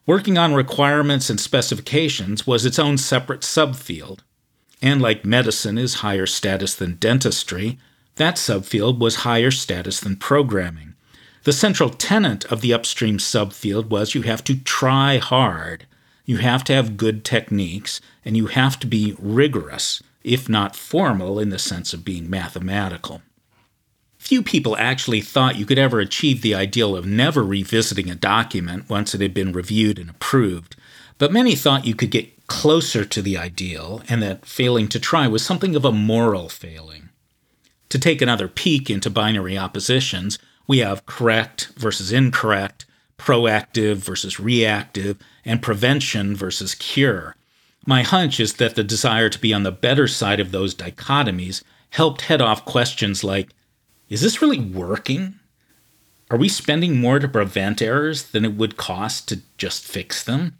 working 0.05 0.37
on 0.37 0.55
requirements 0.55 1.29
and 1.29 1.39
specifications 1.39 2.45
was 2.45 2.65
its 2.65 2.79
own 2.79 2.97
separate 2.97 3.41
subfield. 3.41 4.19
And 4.81 4.99
like 4.99 5.23
medicine 5.23 5.77
is 5.77 5.95
higher 5.95 6.25
status 6.25 6.73
than 6.73 6.95
dentistry, 6.95 7.77
that 8.15 8.35
subfield 8.35 8.97
was 8.97 9.17
higher 9.17 9.51
status 9.51 9.99
than 9.99 10.15
programming. 10.17 10.95
The 11.43 11.53
central 11.53 11.89
tenet 11.89 12.45
of 12.45 12.61
the 12.61 12.73
upstream 12.73 13.19
subfield 13.19 13.89
was 13.89 14.15
you 14.15 14.23
have 14.23 14.43
to 14.45 14.59
try 14.59 15.17
hard, 15.17 15.85
you 16.25 16.37
have 16.37 16.63
to 16.65 16.73
have 16.73 16.97
good 16.97 17.23
techniques, 17.23 18.01
and 18.25 18.35
you 18.35 18.47
have 18.47 18.79
to 18.79 18.87
be 18.87 19.15
rigorous, 19.19 20.01
if 20.23 20.49
not 20.49 20.75
formal 20.75 21.39
in 21.39 21.49
the 21.49 21.59
sense 21.59 21.93
of 21.93 22.05
being 22.05 22.29
mathematical. 22.29 23.21
Few 24.21 24.43
people 24.43 24.77
actually 24.77 25.19
thought 25.19 25.57
you 25.57 25.65
could 25.65 25.79
ever 25.79 25.99
achieve 25.99 26.41
the 26.41 26.53
ideal 26.53 26.95
of 26.95 27.07
never 27.07 27.43
revisiting 27.43 28.09
a 28.09 28.15
document 28.15 28.87
once 28.87 29.15
it 29.15 29.19
had 29.19 29.33
been 29.33 29.51
reviewed 29.51 29.97
and 29.97 30.11
approved, 30.11 30.75
but 31.17 31.33
many 31.33 31.55
thought 31.55 31.87
you 31.87 31.95
could 31.95 32.11
get 32.11 32.45
closer 32.45 33.03
to 33.03 33.21
the 33.23 33.35
ideal 33.35 34.03
and 34.07 34.21
that 34.21 34.45
failing 34.45 34.87
to 34.89 34.99
try 34.99 35.27
was 35.27 35.43
something 35.43 35.75
of 35.75 35.83
a 35.83 35.91
moral 35.91 36.49
failing. 36.49 37.09
To 37.89 37.97
take 37.97 38.21
another 38.21 38.47
peek 38.47 38.91
into 38.91 39.09
binary 39.09 39.57
oppositions, 39.57 40.37
we 40.67 40.77
have 40.77 41.07
correct 41.07 41.71
versus 41.75 42.11
incorrect, 42.11 42.85
proactive 43.17 43.95
versus 43.95 44.39
reactive, 44.39 45.17
and 45.43 45.63
prevention 45.63 46.35
versus 46.35 46.75
cure. 46.75 47.35
My 47.87 48.03
hunch 48.03 48.39
is 48.39 48.53
that 48.53 48.75
the 48.75 48.83
desire 48.83 49.29
to 49.29 49.39
be 49.39 49.51
on 49.51 49.63
the 49.63 49.71
better 49.71 50.07
side 50.07 50.39
of 50.39 50.51
those 50.51 50.75
dichotomies 50.75 51.63
helped 51.89 52.21
head 52.21 52.39
off 52.39 52.65
questions 52.65 53.23
like 53.23 53.49
is 54.11 54.19
this 54.19 54.41
really 54.41 54.59
working? 54.59 55.39
Are 56.29 56.37
we 56.37 56.49
spending 56.49 56.99
more 56.99 57.17
to 57.17 57.29
prevent 57.29 57.81
errors 57.81 58.23
than 58.23 58.43
it 58.43 58.55
would 58.55 58.75
cost 58.75 59.29
to 59.29 59.39
just 59.57 59.85
fix 59.85 60.21
them? 60.21 60.59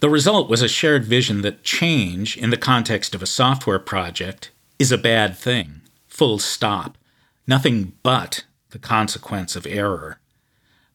The 0.00 0.10
result 0.10 0.50
was 0.50 0.62
a 0.62 0.68
shared 0.68 1.04
vision 1.04 1.42
that 1.42 1.62
change, 1.62 2.36
in 2.36 2.50
the 2.50 2.56
context 2.56 3.14
of 3.14 3.22
a 3.22 3.26
software 3.26 3.78
project, 3.78 4.50
is 4.80 4.90
a 4.90 4.98
bad 4.98 5.36
thing. 5.36 5.82
Full 6.08 6.40
stop. 6.40 6.98
Nothing 7.46 7.92
but 8.02 8.44
the 8.70 8.80
consequence 8.80 9.54
of 9.54 9.64
error. 9.64 10.18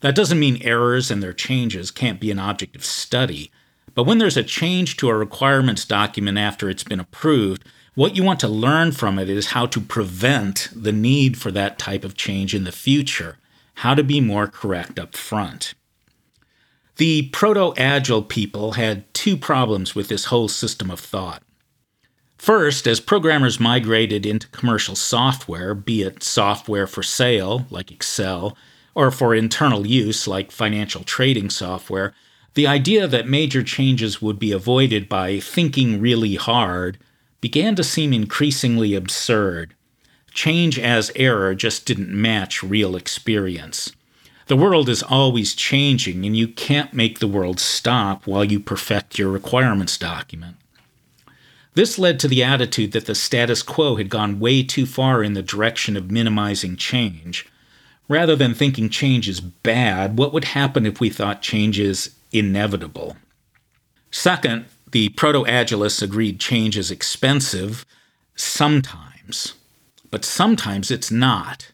That 0.02 0.14
doesn't 0.14 0.40
mean 0.40 0.62
errors 0.62 1.10
and 1.10 1.24
their 1.24 1.32
changes 1.32 1.90
can't 1.90 2.20
be 2.20 2.32
an 2.32 2.40
object 2.40 2.76
of 2.76 2.84
study, 2.84 3.50
but 3.96 4.04
when 4.04 4.18
there's 4.18 4.38
a 4.38 4.44
change 4.44 4.98
to 4.98 5.08
a 5.08 5.16
requirements 5.16 5.86
document 5.86 6.38
after 6.38 6.70
it's 6.70 6.84
been 6.84 7.00
approved, 7.00 7.64
what 7.96 8.16
you 8.16 8.24
want 8.24 8.40
to 8.40 8.48
learn 8.48 8.92
from 8.92 9.20
it 9.20 9.30
is 9.30 9.48
how 9.48 9.66
to 9.68 9.80
prevent 9.80 10.70
the 10.76 10.92
need 10.92 11.38
for 11.38 11.52
that 11.52 11.78
type 11.78 12.04
of 12.04 12.16
change 12.16 12.56
in 12.56 12.64
the 12.64 12.72
future, 12.72 13.38
how 13.76 13.94
to 13.94 14.04
be 14.04 14.20
more 14.20 14.48
correct 14.48 14.98
up 14.98 15.16
front. 15.16 15.74
The 16.98 17.30
proto 17.30 17.74
agile 17.76 18.24
people 18.24 18.74
had 18.74 19.12
two 19.14 19.36
problems 19.36 19.96
with 19.96 20.08
this 20.08 20.26
whole 20.26 20.48
system 20.48 20.92
of 20.92 21.00
thought. 21.00 21.44
First, 22.38 22.88
as 22.88 23.00
programmers 23.00 23.60
migrated 23.60 24.26
into 24.26 24.48
commercial 24.50 24.96
software, 24.96 25.74
be 25.74 26.02
it 26.02 26.24
software 26.24 26.88
for 26.88 27.02
sale, 27.02 27.66
like 27.70 27.92
Excel, 27.92 28.58
or 28.96 29.12
for 29.12 29.34
internal 29.34 29.88
use, 29.88 30.28
like 30.28 30.52
financial 30.52 31.04
trading 31.04 31.50
software, 31.50 32.14
the 32.54 32.68
idea 32.68 33.08
that 33.08 33.28
major 33.28 33.64
changes 33.64 34.22
would 34.22 34.38
be 34.38 34.52
avoided 34.52 35.10
by 35.10 35.40
thinking 35.40 36.00
really 36.00 36.36
hard 36.36 36.98
began 37.44 37.76
to 37.76 37.84
seem 37.84 38.14
increasingly 38.14 38.96
absurd. 38.96 39.74
Change 40.34 40.80
as 40.80 41.12
error 41.14 41.54
just 41.54 41.86
didn't 41.86 42.10
match 42.10 42.64
real 42.64 42.96
experience. 42.96 43.92
The 44.48 44.56
world 44.56 44.88
is 44.88 45.04
always 45.04 45.54
changing, 45.54 46.26
and 46.26 46.38
you 46.38 46.48
can't 46.48 46.94
make 46.94 47.20
the 47.20 47.28
world 47.28 47.60
stop 47.60 48.26
while 48.26 48.46
you 48.46 48.62
perfect 48.62 49.20
your 49.20 49.30
requirements 49.30 49.98
document. 49.98 50.56
This 51.74 52.00
led 52.00 52.18
to 52.22 52.30
the 52.30 52.42
attitude 52.42 52.94
that 52.94 53.08
the 53.08 53.14
status 53.14 53.62
quo 53.62 53.98
had 53.98 54.10
gone 54.10 54.40
way 54.40 54.64
too 54.64 54.86
far 54.86 55.22
in 55.22 55.34
the 55.34 55.44
direction 55.44 55.98
of 55.98 56.10
minimizing 56.10 56.78
change. 56.78 57.46
Rather 58.08 58.38
than 58.38 58.54
thinking 58.54 58.88
change 58.88 59.28
is 59.28 59.42
bad, 59.42 60.18
what 60.18 60.32
would 60.32 60.46
happen 60.46 60.86
if 60.86 61.02
we 61.02 61.10
thought 61.10 61.42
change 61.42 61.78
is 61.78 62.12
inevitable? 62.32 63.18
Second, 64.12 64.64
the 64.94 65.10
proto 65.10 65.44
agilists 65.44 66.04
agreed 66.04 66.40
change 66.40 66.78
is 66.78 66.92
expensive 66.92 67.84
sometimes, 68.36 69.56
but 70.12 70.24
sometimes 70.24 70.92
it's 70.92 71.10
not. 71.10 71.72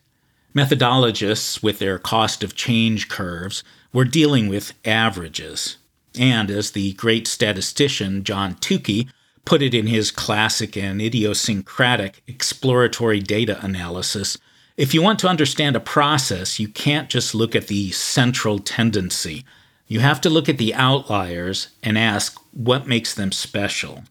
Methodologists, 0.55 1.62
with 1.62 1.79
their 1.79 1.99
cost 1.99 2.43
of 2.43 2.55
change 2.55 3.10
curves, 3.10 3.62
were 3.91 4.05
dealing 4.05 4.47
with 4.47 4.73
averages. 4.86 5.77
And 6.17 6.49
as 6.49 6.71
the 6.71 6.93
great 6.93 7.27
statistician 7.27 8.23
John 8.23 8.55
Tukey 8.55 9.10
put 9.43 9.62
it 9.62 9.73
in 9.73 9.88
his 9.88 10.12
classic 10.12 10.77
and 10.77 11.01
idiosyncratic 11.01 12.23
exploratory 12.25 13.19
data 13.19 13.60
analysis, 13.62 14.38
if 14.77 14.93
you 14.93 15.01
want 15.01 15.19
to 15.19 15.27
understand 15.27 15.75
a 15.75 15.82
process, 15.82 16.58
you 16.58 16.69
can't 16.69 17.10
just 17.10 17.36
look 17.36 17.53
at 17.53 17.67
the 17.67 17.91
central 17.91 18.60
tendency. 18.60 19.43
You 19.89 19.99
have 19.99 20.21
to 20.21 20.30
look 20.30 20.47
at 20.47 20.58
the 20.58 20.73
outliers 20.73 21.67
and 21.84 21.97
ask 21.97 22.39
what 22.54 22.88
makes 22.88 23.13
them 23.13 23.34
special. 23.34 24.06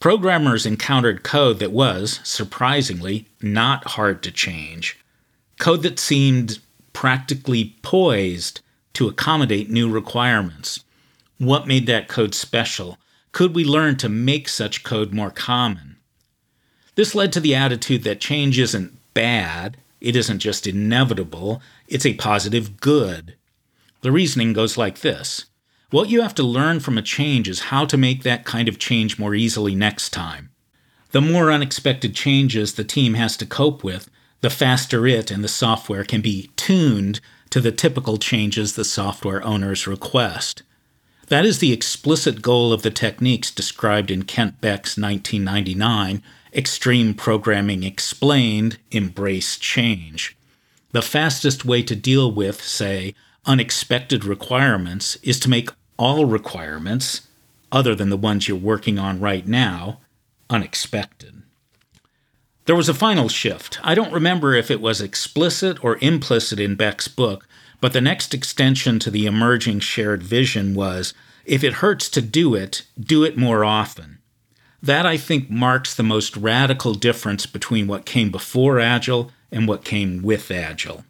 Programmers 0.00 0.64
encountered 0.64 1.22
code 1.22 1.58
that 1.58 1.72
was, 1.72 2.20
surprisingly, 2.24 3.26
not 3.42 3.84
hard 3.88 4.22
to 4.22 4.32
change 4.32 4.98
code 5.58 5.82
that 5.82 5.98
seemed 5.98 6.58
practically 6.92 7.76
poised 7.82 8.60
to 8.94 9.08
accommodate 9.08 9.70
new 9.70 9.90
requirements. 9.90 10.84
What 11.38 11.66
made 11.66 11.86
that 11.86 12.08
code 12.08 12.34
special? 12.34 12.98
Could 13.32 13.54
we 13.54 13.64
learn 13.64 13.96
to 13.96 14.08
make 14.08 14.48
such 14.48 14.84
code 14.84 15.12
more 15.12 15.30
common? 15.30 15.96
This 16.94 17.14
led 17.14 17.32
to 17.34 17.40
the 17.40 17.54
attitude 17.54 18.04
that 18.04 18.20
change 18.20 18.58
isn't 18.58 18.96
bad, 19.12 19.76
it 20.00 20.16
isn't 20.16 20.38
just 20.38 20.66
inevitable, 20.66 21.60
it's 21.88 22.06
a 22.06 22.14
positive 22.14 22.80
good. 22.80 23.34
The 24.06 24.12
reasoning 24.12 24.52
goes 24.52 24.78
like 24.78 25.00
this 25.00 25.46
What 25.90 26.10
you 26.10 26.22
have 26.22 26.34
to 26.36 26.44
learn 26.44 26.78
from 26.78 26.96
a 26.96 27.02
change 27.02 27.48
is 27.48 27.72
how 27.74 27.84
to 27.86 27.96
make 27.96 28.22
that 28.22 28.44
kind 28.44 28.68
of 28.68 28.78
change 28.78 29.18
more 29.18 29.34
easily 29.34 29.74
next 29.74 30.10
time. 30.10 30.50
The 31.10 31.20
more 31.20 31.50
unexpected 31.50 32.14
changes 32.14 32.74
the 32.74 32.84
team 32.84 33.14
has 33.14 33.36
to 33.38 33.44
cope 33.44 33.82
with, 33.82 34.08
the 34.42 34.48
faster 34.48 35.08
it 35.08 35.32
and 35.32 35.42
the 35.42 35.48
software 35.48 36.04
can 36.04 36.20
be 36.20 36.52
tuned 36.54 37.18
to 37.50 37.60
the 37.60 37.72
typical 37.72 38.16
changes 38.16 38.76
the 38.76 38.84
software 38.84 39.44
owners 39.44 39.88
request. 39.88 40.62
That 41.26 41.44
is 41.44 41.58
the 41.58 41.72
explicit 41.72 42.42
goal 42.42 42.72
of 42.72 42.82
the 42.82 42.92
techniques 42.92 43.50
described 43.50 44.12
in 44.12 44.22
Kent 44.22 44.60
Beck's 44.60 44.96
1999 44.96 46.22
Extreme 46.54 47.14
Programming 47.14 47.82
Explained 47.82 48.78
Embrace 48.92 49.56
Change. 49.56 50.36
The 50.92 51.02
fastest 51.02 51.64
way 51.64 51.82
to 51.82 51.96
deal 51.96 52.30
with, 52.30 52.62
say, 52.62 53.12
unexpected 53.46 54.24
requirements 54.24 55.16
is 55.22 55.38
to 55.40 55.50
make 55.50 55.70
all 55.96 56.26
requirements, 56.26 57.28
other 57.72 57.94
than 57.94 58.10
the 58.10 58.16
ones 58.16 58.48
you're 58.48 58.56
working 58.56 58.98
on 58.98 59.20
right 59.20 59.46
now, 59.46 60.00
unexpected. 60.50 61.42
There 62.66 62.76
was 62.76 62.88
a 62.88 62.94
final 62.94 63.28
shift. 63.28 63.78
I 63.82 63.94
don't 63.94 64.12
remember 64.12 64.54
if 64.54 64.70
it 64.70 64.80
was 64.80 65.00
explicit 65.00 65.82
or 65.84 65.98
implicit 66.00 66.58
in 66.58 66.74
Beck's 66.74 67.06
book, 67.06 67.46
but 67.80 67.92
the 67.92 68.00
next 68.00 68.34
extension 68.34 68.98
to 68.98 69.10
the 69.10 69.26
emerging 69.26 69.80
shared 69.80 70.22
vision 70.22 70.74
was 70.74 71.14
if 71.44 71.62
it 71.62 71.74
hurts 71.74 72.08
to 72.10 72.20
do 72.20 72.54
it, 72.54 72.82
do 72.98 73.22
it 73.22 73.36
more 73.36 73.64
often. 73.64 74.18
That, 74.82 75.06
I 75.06 75.16
think, 75.16 75.48
marks 75.48 75.94
the 75.94 76.02
most 76.02 76.36
radical 76.36 76.94
difference 76.94 77.46
between 77.46 77.86
what 77.86 78.04
came 78.04 78.30
before 78.30 78.80
Agile 78.80 79.30
and 79.52 79.68
what 79.68 79.84
came 79.84 80.22
with 80.22 80.50
Agile. 80.50 81.04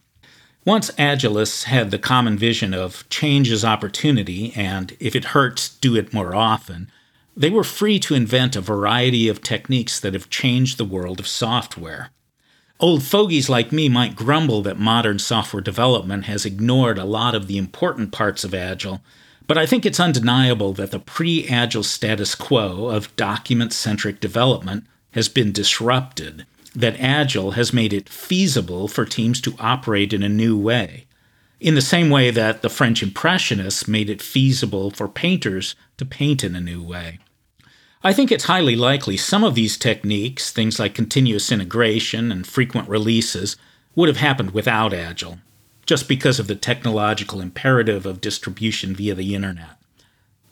Once 0.67 0.91
Agilists 0.99 1.63
had 1.63 1.93
the 1.93 1.99
common 1.99 2.37
vision 2.37 2.75
of 2.75 3.09
change 3.09 3.53
as 3.53 3.65
opportunity 3.65 4.53
and 4.57 4.97
if 4.99 5.15
it 5.15 5.27
hurts, 5.27 5.69
do 5.69 5.95
it 5.95 6.13
more 6.13 6.35
often, 6.35 6.91
they 7.37 7.49
were 7.49 7.63
free 7.63 8.01
to 8.01 8.17
invent 8.17 8.57
a 8.57 8.61
variety 8.61 9.29
of 9.29 9.41
techniques 9.41 10.01
that 10.01 10.13
have 10.13 10.29
changed 10.29 10.77
the 10.77 10.85
world 10.85 11.21
of 11.21 11.29
software. 11.29 12.11
Old 12.81 13.05
fogies 13.05 13.49
like 13.49 13.71
me 13.71 13.89
might 13.89 14.17
grumble 14.17 14.61
that 14.63 14.77
modern 14.77 15.21
software 15.21 15.63
development 15.63 16.25
has 16.25 16.45
ignored 16.45 16.99
a 16.99 17.05
lot 17.05 17.37
of 17.37 17.47
the 17.47 17.59
important 17.59 18.11
parts 18.11 18.43
of 18.43 18.53
Agile, 18.53 19.01
but 19.47 19.57
I 19.57 19.67
think 19.67 19.87
it's 19.87 20.01
undeniable 20.01 20.73
that 20.73 20.91
the 20.91 20.99
pre 20.99 21.47
Agile 21.47 21.85
status 21.85 22.35
quo 22.35 22.89
of 22.89 23.15
document 23.15 23.73
centric 23.73 24.19
development 24.19 24.85
has 25.13 25.29
been 25.29 25.53
disrupted, 25.53 26.45
that 26.77 27.01
Agile 27.01 27.53
has 27.53 27.73
made 27.73 27.93
it 27.93 28.09
feasible 28.09 28.87
for 28.87 29.05
teams 29.05 29.41
to 29.41 29.57
operate 29.59 30.13
in 30.13 30.23
a 30.23 30.29
new 30.29 30.57
way. 30.57 31.07
In 31.59 31.75
the 31.75 31.81
same 31.81 32.11
way 32.11 32.31
that 32.31 32.61
the 32.61 32.69
French 32.69 33.03
Impressionists 33.03 33.89
made 33.89 34.11
it 34.11 34.21
feasible 34.21 34.91
for 34.91 35.09
painters 35.09 35.75
to 35.97 36.05
paint 36.05 36.45
in 36.45 36.55
a 36.55 36.61
new 36.61 36.83
way. 36.83 37.19
I 38.05 38.13
think 38.13 38.31
it's 38.31 38.45
highly 38.45 38.77
likely 38.77 39.17
some 39.17 39.43
of 39.43 39.55
these 39.55 39.79
techniques, 39.79 40.51
things 40.51 40.79
like 40.79 40.95
continuous 40.95 41.51
integration 41.51 42.31
and 42.31 42.47
frequent 42.47 42.89
releases, 42.91 43.57
would 43.95 44.09
have 44.09 44.19
happened 44.19 44.51
without 44.51 44.93
Agile, 44.93 45.39
just 45.87 46.07
because 46.07 46.39
of 46.39 46.47
the 46.47 46.55
technological 46.55 47.41
imperative 47.41 48.05
of 48.05 48.21
distribution 48.21 48.95
via 48.95 49.15
the 49.15 49.35
internet. 49.35 49.79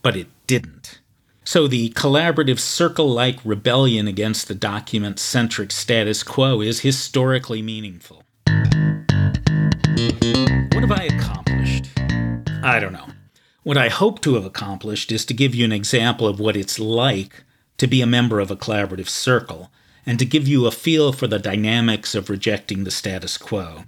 But 0.01 0.17
it 0.17 0.29
didn't. 0.47 1.01
So 1.47 1.69
the 1.69 1.91
collaborative 1.91 2.59
circle 2.59 3.09
like 3.09 3.39
rebellion 3.45 4.09
against 4.09 4.49
the 4.49 4.55
document 4.55 5.19
centric 5.19 5.71
status 5.73 6.23
quo 6.23 6.63
is 6.63 6.81
historically 6.81 7.61
meaningful. 7.61 8.25
What 10.73 10.81
have 10.81 10.93
I 10.93 11.05
accomplished? 11.05 11.91
I 12.63 12.81
don't 12.81 12.95
know. 12.95 13.09
What 13.63 13.77
I 13.77 13.89
hope 13.89 14.21
to 14.23 14.35
have 14.35 14.47
accomplished 14.47 15.13
is 15.13 15.25
to 15.27 15.35
give 15.35 15.55
you 15.55 15.65
an 15.65 15.73
example 15.73 16.27
of 16.27 16.41
what 16.41 16.57
it's 16.57 16.79
like 16.79 17.45
to 17.77 17.87
be 17.87 18.01
a 18.01 18.07
member 18.07 18.41
of 18.41 18.51
a 18.51 18.57
collaborative 18.57 19.09
circle 19.09 19.71
and 20.07 20.19
to 20.19 20.25
give 20.25 20.49
you 20.49 20.67
a 20.67 20.71
feel 20.71 21.13
for 21.13 21.27
the 21.27 21.39
dynamics 21.39 22.15
of 22.15 22.29
rejecting 22.29 22.85
the 22.85 22.91
status 22.91 23.37
quo. 23.39 23.85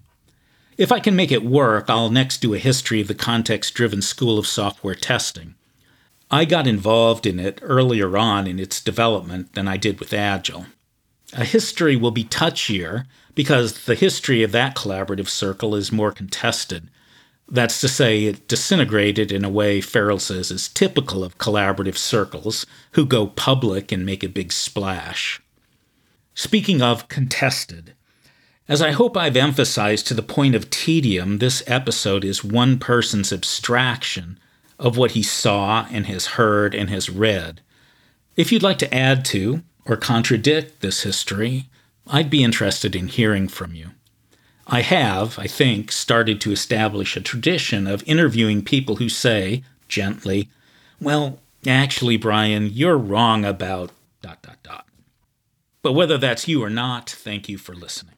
If 0.77 0.93
I 0.93 1.01
can 1.01 1.17
make 1.17 1.33
it 1.33 1.43
work, 1.43 1.87
I'll 1.89 2.11
next 2.11 2.43
do 2.43 2.53
a 2.53 2.59
history 2.59 3.01
of 3.01 3.09
the 3.09 3.15
context 3.15 3.75
driven 3.75 4.03
school 4.03 4.39
of 4.39 4.47
software 4.47 4.95
testing. 4.95 5.56
I 6.31 6.45
got 6.45 6.67
involved 6.67 7.27
in 7.27 7.39
it 7.39 7.61
earlier 7.63 8.17
on 8.17 8.47
in 8.47 8.59
its 8.59 8.81
development 8.81 9.55
than 9.55 9.69
I 9.69 9.77
did 9.77 10.01
with 10.01 10.13
Agile. 10.13 10.67
A 11.33 11.45
history 11.45 11.97
will 11.97 12.11
be 12.11 12.25
touchier 12.25 13.07
because 13.35 13.85
the 13.85 13.95
history 13.95 14.43
of 14.43 14.53
that 14.53 14.77
collaborative 14.77 15.29
circle 15.29 15.75
is 15.75 15.93
more 15.93 16.13
contested, 16.13 16.91
that's 17.49 17.81
to 17.81 17.89
say, 17.89 18.25
it 18.25 18.49
disintegrated 18.49 19.31
in 19.31 19.45
a 19.45 19.51
way 19.51 19.81
Farrell 19.81 20.19
says 20.19 20.51
is 20.51 20.69
typical 20.69 21.23
of 21.23 21.39
collaborative 21.39 21.97
circles 21.97 22.67
who 22.93 23.07
go 23.07 23.29
public 23.29 23.93
and 23.93 24.05
make 24.05 24.25
a 24.25 24.29
big 24.29 24.53
splash. 24.53 25.41
Speaking 26.35 26.83
of 26.83 27.09
contested, 27.09 27.95
as 28.69 28.83
I 28.83 28.91
hope 28.91 29.17
I've 29.17 29.37
emphasized 29.37 30.09
to 30.09 30.15
the 30.15 30.23
point 30.23 30.57
of 30.57 30.71
tedium, 30.71 31.39
this 31.39 31.63
episode 31.69 32.25
is 32.25 32.43
one 32.43 32.81
person's 32.81 33.33
abstraction 33.33 34.41
of 34.79 34.97
what 34.97 35.13
he 35.13 35.23
saw 35.23 35.87
and 35.91 36.07
has 36.07 36.27
heard 36.27 36.75
and 36.75 36.91
has 36.91 37.11
read. 37.11 37.61
If 38.37 38.53
you'd 38.53 38.63
like 38.63 38.79
to 38.79 38.95
add 38.95 39.25
to 39.27 39.63
or 39.85 39.97
contradict 39.97 40.81
this 40.81 41.03
history, 41.03 41.69
I'd 42.07 42.31
be 42.31 42.45
interested 42.45 42.95
in 42.95 43.09
hearing 43.09 43.49
from 43.49 43.75
you. 43.75 43.91
I 44.67 44.83
have, 44.83 45.39
I 45.39 45.47
think, 45.47 45.93
started 45.93 46.41
to 46.41 46.53
establish 46.53 47.17
a 47.17 47.21
tradition 47.21 47.87
of 47.87 48.03
interviewing 48.07 48.63
people 48.63 48.97
who 48.97 49.09
say, 49.09 49.63
gently, 49.89 50.49
Well, 51.01 51.39
actually, 51.67 52.17
Brian, 52.17 52.71
you're 52.73 52.99
wrong 52.99 53.45
about 53.45 53.93
dot 54.23 54.43
dot 54.43 54.59
dot. 54.63 54.87
But 55.83 55.93
whether 55.93 56.19
that's 56.19 56.49
you 56.49 56.65
or 56.65 56.71
not, 56.71 57.09
thank 57.09 57.49
you 57.49 57.59
for 57.59 57.75
listening. 57.75 58.15